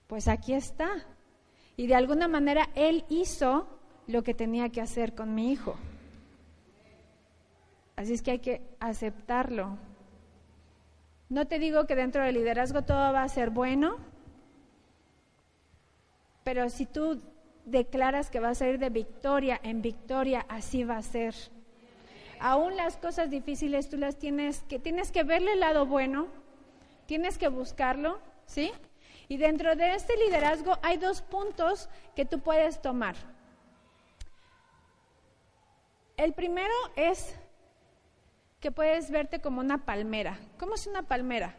Pues 0.07 0.28
aquí 0.28 0.55
está. 0.55 0.88
Y 1.76 1.88
de 1.88 1.94
alguna 1.94 2.26
manera 2.26 2.70
Él 2.74 3.05
hizo 3.11 3.68
lo 4.07 4.22
que 4.22 4.32
tenía 4.32 4.70
que 4.70 4.80
hacer 4.80 5.14
con 5.14 5.34
mi 5.34 5.52
hijo. 5.52 5.76
Así 7.96 8.14
es 8.14 8.22
que 8.22 8.30
hay 8.30 8.38
que 8.38 8.62
aceptarlo. 8.80 9.76
No 11.28 11.46
te 11.46 11.59
digo 11.59 11.84
que 11.84 11.96
dentro 11.96 12.24
del 12.24 12.36
liderazgo 12.36 12.80
todo 12.80 13.12
va 13.12 13.24
a 13.24 13.28
ser 13.28 13.50
bueno, 13.50 13.98
pero 16.44 16.70
si 16.70 16.86
tú 16.86 17.20
declaras 17.64 18.30
que 18.30 18.40
vas 18.40 18.60
a 18.62 18.68
ir 18.68 18.78
de 18.78 18.90
victoria 18.90 19.60
en 19.62 19.82
victoria, 19.82 20.44
así 20.48 20.84
va 20.84 20.96
a 20.96 21.02
ser. 21.02 21.34
Aún 22.40 22.76
las 22.76 22.96
cosas 22.96 23.30
difíciles 23.30 23.88
tú 23.88 23.96
las 23.96 24.18
tienes 24.18 24.62
que 24.68 24.78
tienes 24.78 25.10
que 25.10 25.22
verle 25.22 25.52
el 25.54 25.60
lado 25.60 25.86
bueno, 25.86 26.28
tienes 27.06 27.38
que 27.38 27.48
buscarlo, 27.48 28.20
¿sí? 28.46 28.72
Y 29.28 29.38
dentro 29.38 29.74
de 29.76 29.94
este 29.94 30.16
liderazgo 30.16 30.78
hay 30.82 30.98
dos 30.98 31.22
puntos 31.22 31.88
que 32.14 32.24
tú 32.24 32.40
puedes 32.40 32.82
tomar. 32.82 33.16
El 36.16 36.32
primero 36.32 36.74
es 36.96 37.34
que 38.60 38.70
puedes 38.70 39.10
verte 39.10 39.40
como 39.40 39.60
una 39.60 39.84
palmera. 39.84 40.38
¿Cómo 40.58 40.74
es 40.74 40.86
una 40.86 41.02
palmera? 41.02 41.54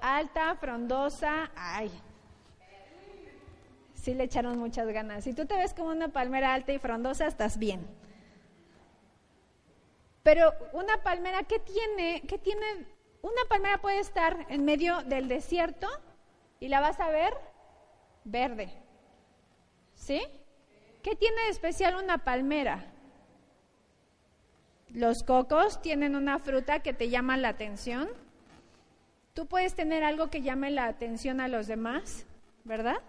Alta, 0.00 0.54
frondosa, 0.56 1.50
ay, 1.56 1.90
sí 4.04 4.12
le 4.14 4.24
echaron 4.24 4.58
muchas 4.58 4.86
ganas. 4.88 5.24
Si 5.24 5.32
tú 5.32 5.46
te 5.46 5.56
ves 5.56 5.72
como 5.72 5.88
una 5.88 6.08
palmera 6.08 6.52
alta 6.52 6.72
y 6.72 6.78
frondosa, 6.78 7.26
estás 7.26 7.58
bien. 7.58 7.86
Pero 10.22 10.52
una 10.72 11.02
palmera, 11.02 11.42
¿qué 11.44 11.58
tiene? 11.58 12.22
¿Qué 12.28 12.38
tiene? 12.38 12.86
Una 13.22 13.42
palmera 13.48 13.78
puede 13.78 14.00
estar 14.00 14.46
en 14.50 14.64
medio 14.64 15.02
del 15.04 15.28
desierto 15.28 15.88
y 16.60 16.68
la 16.68 16.80
vas 16.80 17.00
a 17.00 17.08
ver 17.08 17.32
verde. 18.24 18.70
¿Sí? 19.94 20.22
¿Qué 21.02 21.16
tiene 21.16 21.42
de 21.42 21.48
especial 21.48 21.96
una 21.96 22.18
palmera? 22.18 22.90
Los 24.88 25.22
cocos 25.22 25.80
tienen 25.80 26.14
una 26.14 26.38
fruta 26.38 26.80
que 26.80 26.92
te 26.92 27.08
llama 27.08 27.36
la 27.38 27.48
atención. 27.48 28.08
Tú 29.32 29.46
puedes 29.46 29.74
tener 29.74 30.04
algo 30.04 30.28
que 30.28 30.42
llame 30.42 30.70
la 30.70 30.86
atención 30.86 31.40
a 31.40 31.48
los 31.48 31.66
demás, 31.66 32.26
¿verdad? 32.64 33.02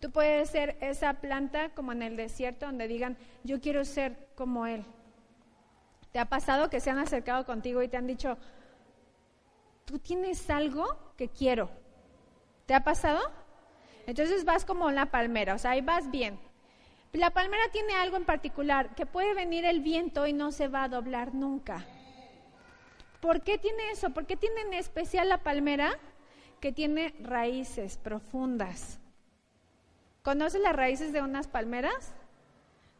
Tú 0.00 0.10
puedes 0.10 0.48
ser 0.48 0.78
esa 0.80 1.14
planta 1.14 1.68
como 1.70 1.92
en 1.92 2.02
el 2.02 2.16
desierto 2.16 2.66
donde 2.66 2.88
digan, 2.88 3.18
yo 3.44 3.60
quiero 3.60 3.84
ser 3.84 4.28
como 4.34 4.66
Él. 4.66 4.84
¿Te 6.10 6.18
ha 6.18 6.24
pasado 6.24 6.70
que 6.70 6.80
se 6.80 6.90
han 6.90 6.98
acercado 6.98 7.44
contigo 7.44 7.82
y 7.82 7.88
te 7.88 7.98
han 7.98 8.06
dicho, 8.06 8.38
tú 9.84 9.98
tienes 9.98 10.48
algo 10.48 10.86
que 11.16 11.28
quiero? 11.28 11.70
¿Te 12.64 12.74
ha 12.74 12.82
pasado? 12.82 13.20
Entonces 14.06 14.44
vas 14.44 14.64
como 14.64 14.90
la 14.90 15.06
palmera, 15.06 15.54
o 15.54 15.58
sea, 15.58 15.72
ahí 15.72 15.82
vas 15.82 16.10
bien. 16.10 16.40
La 17.12 17.30
palmera 17.30 17.64
tiene 17.70 17.94
algo 17.94 18.16
en 18.16 18.24
particular, 18.24 18.94
que 18.94 19.04
puede 19.04 19.34
venir 19.34 19.64
el 19.64 19.80
viento 19.80 20.26
y 20.26 20.32
no 20.32 20.50
se 20.50 20.68
va 20.68 20.84
a 20.84 20.88
doblar 20.88 21.34
nunca. 21.34 21.84
¿Por 23.20 23.42
qué 23.42 23.58
tiene 23.58 23.90
eso? 23.90 24.10
¿Por 24.10 24.26
qué 24.26 24.36
tiene 24.36 24.62
en 24.62 24.74
especial 24.74 25.28
la 25.28 25.42
palmera? 25.42 25.98
Que 26.60 26.72
tiene 26.72 27.14
raíces 27.20 27.98
profundas. 27.98 28.98
¿Conoces 30.22 30.60
las 30.60 30.76
raíces 30.76 31.12
de 31.12 31.22
unas 31.22 31.48
palmeras? 31.48 32.14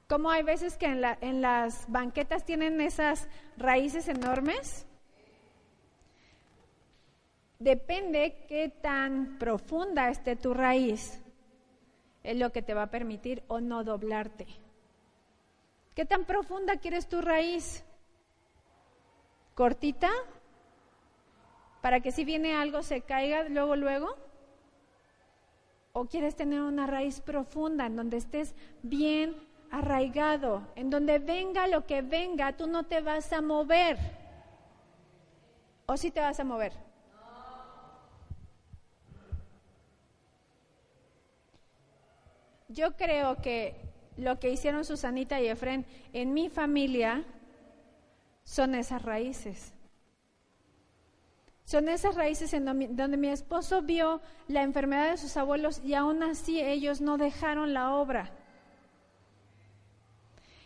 ¿Cómo 0.08 0.30
hay 0.30 0.42
veces 0.42 0.76
que 0.76 0.86
en, 0.86 1.04
en 1.20 1.40
las 1.42 1.90
banquetas 1.90 2.44
tienen 2.44 2.80
esas 2.80 3.28
raíces 3.56 4.08
enormes? 4.08 4.86
Depende 7.58 8.46
qué 8.48 8.70
tan 8.70 9.38
profunda 9.38 10.08
esté 10.08 10.34
tu 10.34 10.54
raíz, 10.54 11.20
es 12.22 12.36
lo 12.38 12.52
que 12.52 12.62
te 12.62 12.72
va 12.72 12.84
a 12.84 12.90
permitir 12.90 13.42
o 13.48 13.60
no 13.60 13.84
doblarte. 13.84 14.46
¿Qué 15.94 16.06
tan 16.06 16.24
profunda 16.24 16.78
quieres 16.78 17.06
tu 17.06 17.20
raíz? 17.20 17.84
¿Cortita? 19.54 20.10
Para 21.82 22.00
que 22.00 22.12
si 22.12 22.24
viene 22.24 22.54
algo 22.54 22.82
se 22.82 23.02
caiga 23.02 23.44
luego, 23.44 23.76
luego. 23.76 24.16
¿O 25.92 26.06
quieres 26.06 26.36
tener 26.36 26.60
una 26.60 26.86
raíz 26.86 27.20
profunda 27.20 27.86
en 27.86 27.96
donde 27.96 28.16
estés 28.16 28.54
bien 28.82 29.34
arraigado, 29.70 30.66
en 30.76 30.90
donde 30.90 31.18
venga 31.18 31.66
lo 31.66 31.86
que 31.86 32.02
venga, 32.02 32.56
tú 32.56 32.66
no 32.66 32.84
te 32.84 33.00
vas 33.00 33.32
a 33.32 33.40
mover? 33.40 33.98
¿O 35.86 35.96
sí 35.96 36.10
te 36.10 36.20
vas 36.20 36.38
a 36.38 36.44
mover? 36.44 36.72
Yo 42.68 42.96
creo 42.96 43.42
que 43.42 43.74
lo 44.16 44.38
que 44.38 44.50
hicieron 44.50 44.84
Susanita 44.84 45.40
y 45.40 45.48
Efren 45.48 45.84
en 46.12 46.32
mi 46.32 46.48
familia 46.48 47.24
son 48.44 48.76
esas 48.76 49.02
raíces. 49.02 49.74
Son 51.70 51.88
esas 51.88 52.16
raíces 52.16 52.52
en 52.52 52.64
donde 52.96 53.16
mi 53.16 53.28
esposo 53.28 53.80
vio 53.80 54.20
la 54.48 54.64
enfermedad 54.64 55.12
de 55.12 55.16
sus 55.16 55.36
abuelos 55.36 55.80
y 55.84 55.94
aún 55.94 56.20
así 56.24 56.60
ellos 56.60 57.00
no 57.00 57.16
dejaron 57.16 57.74
la 57.74 57.94
obra. 57.94 58.32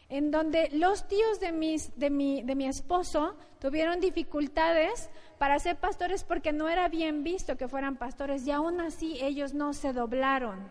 En 0.09 0.31
donde 0.31 0.71
los 0.73 1.07
tíos 1.07 1.41
de, 1.41 1.53
mi, 1.53 2.43
mi 2.43 2.67
esposo 2.67 3.37
tuvieron 3.59 4.01
dificultades 4.01 5.11
para 5.37 5.59
ser 5.59 5.77
pastores 5.77 6.25
porque 6.25 6.55
no 6.55 6.71
era 6.71 6.89
bien 6.89 7.23
visto 7.23 7.59
que 7.59 7.69
fueran 7.69 7.99
pastores 7.99 8.47
y 8.47 8.53
aún 8.53 8.81
así 8.81 9.19
ellos 9.21 9.53
no 9.53 9.75
se 9.75 9.93
doblaron. 9.93 10.71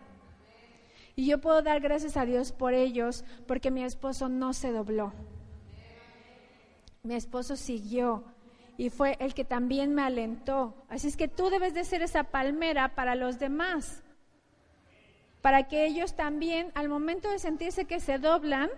Y 1.14 1.26
yo 1.26 1.40
puedo 1.40 1.62
dar 1.62 1.80
gracias 1.80 2.16
a 2.16 2.26
Dios 2.26 2.50
por 2.50 2.74
ellos 2.74 3.24
porque 3.46 3.70
mi 3.70 3.84
esposo 3.84 4.28
no 4.28 4.52
se 4.52 4.72
dobló. 4.72 5.12
Mi 7.04 7.14
esposo 7.14 7.54
siguió 7.54 8.33
y 8.76 8.90
fue 8.90 9.16
el 9.20 9.34
que 9.34 9.44
también 9.44 9.94
me 9.94 10.02
alentó. 10.02 10.74
Así 10.88 11.08
es 11.08 11.16
que 11.16 11.28
tú 11.28 11.50
debes 11.50 11.74
de 11.74 11.84
ser 11.84 12.02
esa 12.02 12.24
palmera 12.24 12.94
para 12.94 13.14
los 13.14 13.38
demás, 13.38 14.02
para 15.42 15.68
que 15.68 15.86
ellos 15.86 16.14
también, 16.14 16.72
al 16.74 16.88
momento 16.88 17.30
de 17.30 17.38
sentirse 17.38 17.84
que 17.84 18.00
se 18.00 18.18
doblan, 18.18 18.70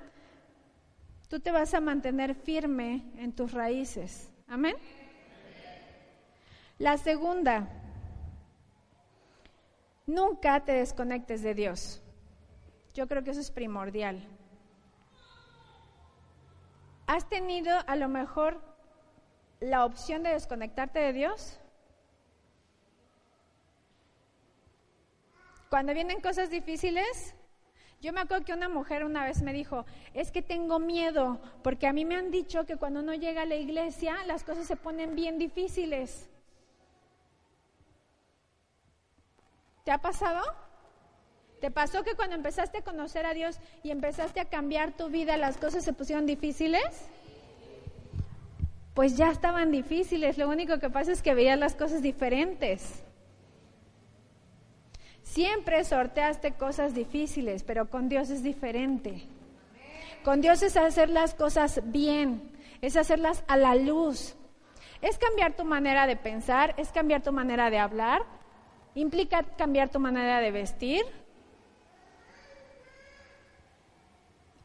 tú 1.28 1.40
te 1.40 1.50
vas 1.50 1.74
a 1.74 1.80
mantener 1.80 2.34
firme 2.34 3.04
en 3.16 3.32
tus 3.32 3.52
raíces. 3.52 4.32
Amén. 4.48 4.76
La 6.78 6.98
segunda, 6.98 7.68
nunca 10.06 10.64
te 10.64 10.72
desconectes 10.72 11.42
de 11.42 11.54
Dios. 11.54 12.02
Yo 12.92 13.06
creo 13.06 13.22
que 13.24 13.30
eso 13.30 13.40
es 13.40 13.50
primordial. 13.50 14.26
¿Has 17.06 17.28
tenido 17.28 17.72
a 17.86 17.96
lo 17.96 18.08
mejor 18.08 18.60
la 19.60 19.84
opción 19.84 20.22
de 20.22 20.30
desconectarte 20.30 20.98
de 20.98 21.12
Dios? 21.12 21.58
Cuando 25.70 25.94
vienen 25.94 26.20
cosas 26.20 26.50
difíciles, 26.50 27.34
yo 28.00 28.12
me 28.12 28.20
acuerdo 28.20 28.44
que 28.44 28.52
una 28.52 28.68
mujer 28.68 29.04
una 29.04 29.24
vez 29.24 29.42
me 29.42 29.52
dijo, 29.52 29.84
es 30.14 30.30
que 30.30 30.42
tengo 30.42 30.78
miedo, 30.78 31.40
porque 31.62 31.86
a 31.86 31.92
mí 31.92 32.04
me 32.04 32.14
han 32.14 32.30
dicho 32.30 32.64
que 32.66 32.76
cuando 32.76 33.00
uno 33.00 33.14
llega 33.14 33.42
a 33.42 33.46
la 33.46 33.56
iglesia 33.56 34.16
las 34.26 34.44
cosas 34.44 34.66
se 34.66 34.76
ponen 34.76 35.16
bien 35.16 35.38
difíciles. 35.38 36.28
¿Te 39.84 39.90
ha 39.92 39.98
pasado? 39.98 40.42
¿Te 41.60 41.70
pasó 41.70 42.04
que 42.04 42.14
cuando 42.14 42.36
empezaste 42.36 42.78
a 42.78 42.84
conocer 42.84 43.24
a 43.24 43.34
Dios 43.34 43.58
y 43.82 43.90
empezaste 43.90 44.40
a 44.40 44.48
cambiar 44.50 44.96
tu 44.96 45.08
vida 45.08 45.36
las 45.36 45.56
cosas 45.56 45.84
se 45.84 45.92
pusieron 45.92 46.26
difíciles? 46.26 47.08
Pues 48.96 49.14
ya 49.14 49.30
estaban 49.30 49.70
difíciles, 49.72 50.38
lo 50.38 50.48
único 50.48 50.78
que 50.78 50.88
pasa 50.88 51.12
es 51.12 51.20
que 51.20 51.34
veías 51.34 51.58
las 51.58 51.74
cosas 51.74 52.00
diferentes. 52.00 53.04
Siempre 55.22 55.84
sorteaste 55.84 56.54
cosas 56.54 56.94
difíciles, 56.94 57.62
pero 57.62 57.90
con 57.90 58.08
Dios 58.08 58.30
es 58.30 58.42
diferente. 58.42 59.20
Con 60.24 60.40
Dios 60.40 60.62
es 60.62 60.78
hacer 60.78 61.10
las 61.10 61.34
cosas 61.34 61.82
bien, 61.84 62.50
es 62.80 62.96
hacerlas 62.96 63.44
a 63.48 63.58
la 63.58 63.74
luz. 63.74 64.34
Es 65.02 65.18
cambiar 65.18 65.54
tu 65.56 65.66
manera 65.66 66.06
de 66.06 66.16
pensar, 66.16 66.72
es 66.78 66.90
cambiar 66.90 67.22
tu 67.22 67.32
manera 67.32 67.68
de 67.68 67.78
hablar, 67.78 68.22
implica 68.94 69.42
cambiar 69.58 69.90
tu 69.90 70.00
manera 70.00 70.40
de 70.40 70.50
vestir. 70.52 71.04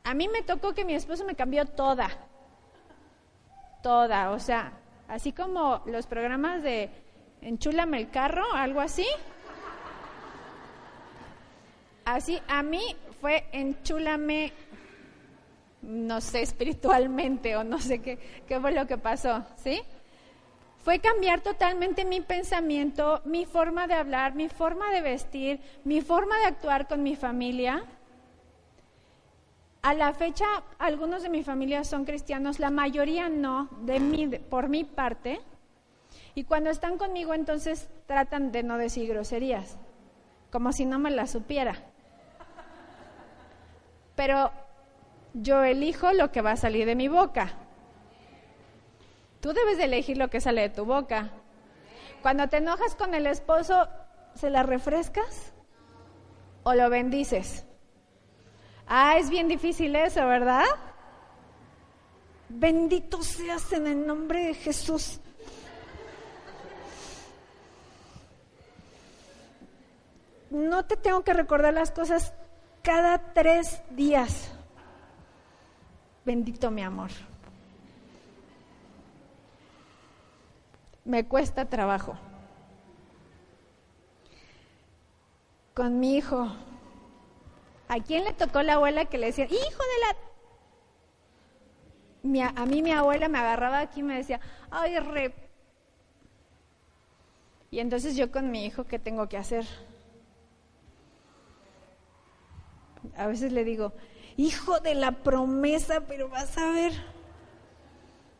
A 0.05 0.13
mí 0.13 0.29
me 0.29 0.41
tocó 0.41 0.73
que 0.73 0.85
mi 0.85 0.93
esposo 0.93 1.25
me 1.25 1.35
cambió 1.35 1.65
toda, 1.65 2.09
toda, 3.81 4.31
o 4.31 4.39
sea, 4.39 4.73
así 5.07 5.31
como 5.31 5.81
los 5.85 6.07
programas 6.07 6.63
de 6.63 6.89
Enchúlame 7.41 7.97
el 7.97 8.11
carro, 8.11 8.43
algo 8.53 8.81
así. 8.81 9.05
Así, 12.05 12.39
a 12.47 12.61
mí 12.61 12.95
fue 13.19 13.45
enchúlame, 13.51 14.53
no 15.81 16.21
sé, 16.21 16.41
espiritualmente 16.41 17.55
o 17.55 17.63
no 17.63 17.79
sé 17.79 17.99
qué, 17.99 18.19
qué 18.47 18.59
fue 18.59 18.71
lo 18.71 18.85
que 18.85 18.97
pasó, 18.97 19.43
¿sí? 19.57 19.81
Fue 20.83 20.99
cambiar 20.99 21.41
totalmente 21.41 22.05
mi 22.05 22.21
pensamiento, 22.21 23.21
mi 23.25 23.45
forma 23.45 23.87
de 23.87 23.95
hablar, 23.95 24.35
mi 24.35 24.49
forma 24.49 24.91
de 24.91 25.01
vestir, 25.01 25.61
mi 25.83 26.01
forma 26.01 26.37
de 26.39 26.45
actuar 26.45 26.87
con 26.87 27.01
mi 27.03 27.15
familia. 27.15 27.83
A 29.81 29.93
la 29.93 30.13
fecha, 30.13 30.45
algunos 30.77 31.23
de 31.23 31.29
mi 31.29 31.43
familia 31.43 31.83
son 31.83 32.05
cristianos, 32.05 32.59
la 32.59 32.69
mayoría 32.69 33.29
no, 33.29 33.69
de 33.81 33.99
mí, 33.99 34.27
por 34.49 34.69
mi 34.69 34.83
parte. 34.83 35.41
Y 36.35 36.43
cuando 36.43 36.69
están 36.69 36.97
conmigo, 36.97 37.33
entonces 37.33 37.89
tratan 38.05 38.51
de 38.51 38.63
no 38.63 38.77
decir 38.77 39.09
groserías, 39.09 39.77
como 40.51 40.71
si 40.71 40.85
no 40.85 40.99
me 40.99 41.09
las 41.09 41.31
supiera 41.31 41.91
pero 44.21 44.51
yo 45.33 45.63
elijo 45.63 46.13
lo 46.13 46.31
que 46.31 46.41
va 46.41 46.51
a 46.51 46.55
salir 46.55 46.85
de 46.85 46.95
mi 46.95 47.07
boca. 47.07 47.53
Tú 49.39 49.51
debes 49.51 49.79
de 49.79 49.85
elegir 49.85 50.15
lo 50.15 50.29
que 50.29 50.39
sale 50.39 50.61
de 50.61 50.69
tu 50.69 50.85
boca. 50.85 51.31
Cuando 52.21 52.47
te 52.47 52.57
enojas 52.57 52.93
con 52.93 53.15
el 53.15 53.25
esposo, 53.25 53.87
¿se 54.35 54.51
la 54.51 54.61
refrescas 54.61 55.53
o 56.61 56.75
lo 56.75 56.87
bendices? 56.91 57.65
Ah, 58.93 59.17
es 59.17 59.29
bien 59.29 59.47
difícil 59.47 59.95
eso, 59.95 60.27
¿verdad? 60.27 60.65
Bendito 62.49 63.23
seas 63.23 63.71
en 63.71 63.87
el 63.87 64.05
nombre 64.05 64.47
de 64.47 64.53
Jesús. 64.53 65.21
No 70.49 70.83
te 70.83 70.97
tengo 70.97 71.23
que 71.23 71.31
recordar 71.31 71.73
las 71.73 71.91
cosas 71.91 72.33
cada 72.81 73.31
tres 73.31 73.81
días. 73.91 74.51
Bendito 76.25 76.69
mi 76.69 76.83
amor. 76.83 77.11
Me 81.05 81.25
cuesta 81.25 81.63
trabajo. 81.63 82.17
Con 85.73 86.01
mi 86.01 86.17
hijo. 86.17 86.51
¿A 87.91 87.99
quién 87.99 88.23
le 88.23 88.31
tocó 88.31 88.63
la 88.63 88.75
abuela 88.75 89.03
que 89.03 89.17
le 89.17 89.25
decía, 89.27 89.43
hijo 89.43 89.83
de 92.23 92.39
la... 92.39 92.47
a 92.55 92.65
mí 92.65 92.81
mi 92.81 92.93
abuela 92.93 93.27
me 93.27 93.37
agarraba 93.37 93.79
aquí 93.79 93.99
y 93.99 94.03
me 94.03 94.15
decía, 94.15 94.39
ay, 94.69 94.97
re... 94.99 95.35
Y 97.69 97.81
entonces 97.81 98.15
yo 98.15 98.31
con 98.31 98.49
mi 98.49 98.65
hijo, 98.65 98.85
¿qué 98.85 98.97
tengo 98.97 99.27
que 99.27 99.35
hacer? 99.35 99.65
A 103.17 103.27
veces 103.27 103.51
le 103.51 103.65
digo, 103.65 103.91
hijo 104.37 104.79
de 104.79 104.95
la 104.95 105.11
promesa, 105.11 105.99
pero 106.07 106.29
vas 106.29 106.57
a 106.57 106.71
ver. 106.71 106.93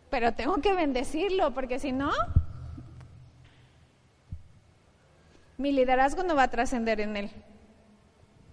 Pero 0.10 0.34
tengo 0.34 0.62
que 0.62 0.74
bendecirlo, 0.74 1.54
porque 1.54 1.78
si 1.78 1.92
no, 1.92 2.14
mi 5.58 5.74
liderazgo 5.74 6.24
no 6.24 6.38
va 6.38 6.44
a 6.44 6.50
trascender 6.50 7.02
en 7.02 7.18
él. 7.18 7.32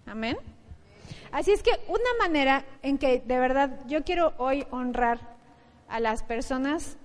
Amén. 0.05 0.37
Así 1.31 1.51
es 1.51 1.63
que 1.63 1.71
una 1.87 2.13
manera 2.19 2.65
en 2.81 2.97
que 2.97 3.19
de 3.19 3.39
verdad 3.39 3.79
yo 3.87 4.03
quiero 4.03 4.33
hoy 4.37 4.65
honrar 4.71 5.19
a 5.87 5.99
las 5.99 6.23
personas 6.23 6.97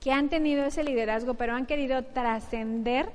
que 0.00 0.12
han 0.12 0.28
tenido 0.28 0.64
ese 0.64 0.82
liderazgo, 0.82 1.34
pero 1.34 1.54
han 1.54 1.66
querido 1.66 2.02
trascender 2.04 3.10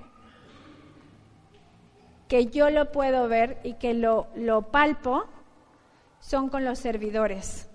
que 2.27 2.47
yo 2.47 2.69
lo 2.69 2.91
puedo 2.91 3.27
ver 3.27 3.59
y 3.63 3.73
que 3.73 3.93
lo, 3.93 4.27
lo 4.35 4.71
palpo 4.71 5.25
son 6.19 6.49
con 6.49 6.63
los 6.63 6.79
servidores. 6.79 7.69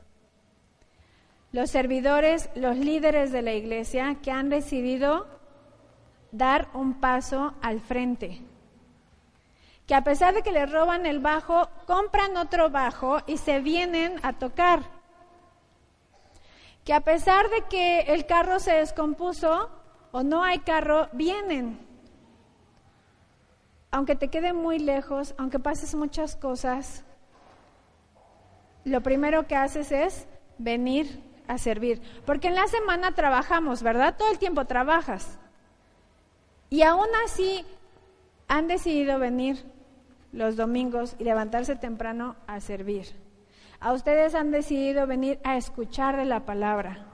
Los 1.53 1.71
servidores, 1.71 2.51
los 2.55 2.77
líderes 2.77 3.33
de 3.33 3.43
la 3.43 3.53
iglesia 3.53 4.19
que 4.23 4.31
han 4.31 4.49
decidido 4.49 5.27
dar 6.31 6.69
un 6.75 7.01
paso 7.01 7.55
al 7.61 7.81
frente. 7.81 8.41
Que 9.91 9.97
a 9.97 10.05
pesar 10.05 10.35
de 10.35 10.43
que 10.43 10.53
les 10.53 10.71
roban 10.71 11.05
el 11.05 11.19
bajo, 11.19 11.69
compran 11.85 12.37
otro 12.37 12.71
bajo 12.71 13.19
y 13.27 13.39
se 13.39 13.59
vienen 13.59 14.21
a 14.23 14.35
tocar. 14.35 14.85
Que 16.85 16.95
a 16.95 17.01
pesar 17.01 17.51
de 17.51 17.63
que 17.63 18.03
el 18.03 18.25
carro 18.25 18.61
se 18.61 18.75
descompuso 18.75 19.69
o 20.13 20.23
no 20.23 20.45
hay 20.45 20.61
carro, 20.61 21.09
vienen 21.11 21.91
aunque 23.91 24.15
te 24.15 24.29
quede 24.29 24.53
muy 24.53 24.79
lejos, 24.79 25.35
aunque 25.37 25.59
pases 25.59 25.97
muchas 25.97 26.37
cosas, 26.37 27.05
lo 28.85 29.01
primero 29.01 29.49
que 29.49 29.57
haces 29.57 29.91
es 29.91 30.29
venir 30.59 31.21
a 31.49 31.59
servir. 31.59 32.01
Porque 32.25 32.47
en 32.47 32.55
la 32.55 32.69
semana 32.69 33.17
trabajamos, 33.17 33.83
¿verdad? 33.83 34.15
Todo 34.17 34.31
el 34.31 34.39
tiempo 34.39 34.65
trabajas. 34.67 35.41
Y 36.69 36.83
aún 36.83 37.09
así 37.25 37.67
han 38.47 38.69
decidido 38.69 39.19
venir 39.19 39.80
los 40.33 40.57
domingos 40.57 41.17
y 41.19 41.25
levantarse 41.25 41.77
temprano 41.77 42.37
a 42.47 42.61
servir. 42.61 43.07
A 43.81 43.93
ustedes 43.93 44.35
han 44.35 44.51
decidido 44.51 45.07
venir 45.07 45.41
a 45.43 45.57
escuchar 45.57 46.17
de 46.17 46.27
la 46.27 46.45
palabra. 46.45 47.07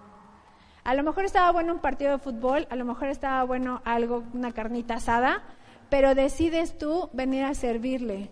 A 0.84 0.94
lo 0.94 1.02
mejor 1.02 1.24
estaba 1.24 1.50
bueno 1.52 1.74
un 1.74 1.80
partido 1.80 2.12
de 2.12 2.18
fútbol, 2.18 2.66
a 2.70 2.76
lo 2.76 2.84
mejor 2.84 3.08
estaba 3.08 3.42
bueno 3.44 3.82
algo, 3.84 4.24
una 4.32 4.52
carnita 4.52 4.94
asada, 4.94 5.42
pero 5.88 6.14
decides 6.14 6.76
tú 6.78 7.08
venir 7.12 7.44
a 7.44 7.54
servirle. 7.54 8.30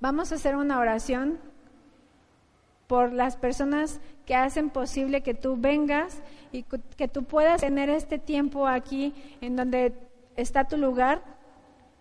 Vamos 0.00 0.30
a 0.30 0.36
hacer 0.36 0.56
una 0.56 0.78
oración 0.78 1.38
por 2.86 3.12
las 3.12 3.36
personas 3.36 4.00
que 4.26 4.34
hacen 4.34 4.70
posible 4.70 5.22
que 5.22 5.34
tú 5.34 5.56
vengas 5.56 6.22
y 6.52 6.64
que 6.96 7.08
tú 7.08 7.24
puedas 7.24 7.60
tener 7.60 7.90
este 7.90 8.18
tiempo 8.18 8.66
aquí 8.66 9.14
en 9.40 9.56
donde 9.56 9.92
está 10.36 10.64
tu 10.64 10.76
lugar, 10.76 11.22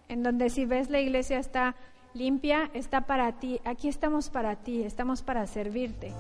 en 0.10 0.24
donde 0.24 0.50
si 0.50 0.66
ves 0.66 0.90
la 0.90 1.00
iglesia 1.00 1.40
está 1.40 1.76
limpia 2.18 2.70
está 2.74 3.02
para 3.02 3.32
ti. 3.34 3.62
Aquí 3.64 3.88
estamos 3.88 4.30
para 4.30 4.56
ti, 4.56 4.84
estamos 4.84 5.22
para 5.22 5.46
servirte. 5.48 6.14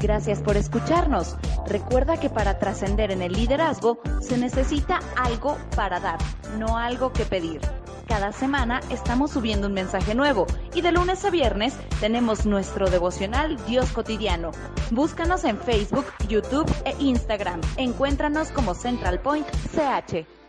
Gracias 0.00 0.42
por 0.42 0.56
escucharnos. 0.56 1.36
Recuerda 1.66 2.18
que 2.18 2.30
para 2.30 2.58
trascender 2.58 3.10
en 3.10 3.22
el 3.22 3.32
liderazgo 3.32 4.00
se 4.20 4.36
necesita 4.36 5.00
algo 5.16 5.56
para 5.76 6.00
dar, 6.00 6.18
no 6.58 6.76
algo 6.76 7.12
que 7.12 7.24
pedir. 7.24 7.60
Cada 8.08 8.32
semana 8.32 8.80
estamos 8.90 9.30
subiendo 9.30 9.68
un 9.68 9.72
mensaje 9.72 10.16
nuevo 10.16 10.46
y 10.74 10.80
de 10.80 10.90
lunes 10.90 11.24
a 11.24 11.30
viernes 11.30 11.74
tenemos 12.00 12.44
nuestro 12.44 12.90
devocional 12.90 13.56
Dios 13.66 13.92
cotidiano. 13.92 14.50
Búscanos 14.90 15.44
en 15.44 15.58
Facebook, 15.58 16.06
YouTube 16.28 16.68
e 16.84 16.94
Instagram. 16.98 17.60
Encuéntranos 17.76 18.50
como 18.50 18.74
Central 18.74 19.20
Point 19.20 19.46
CH. 19.72 20.39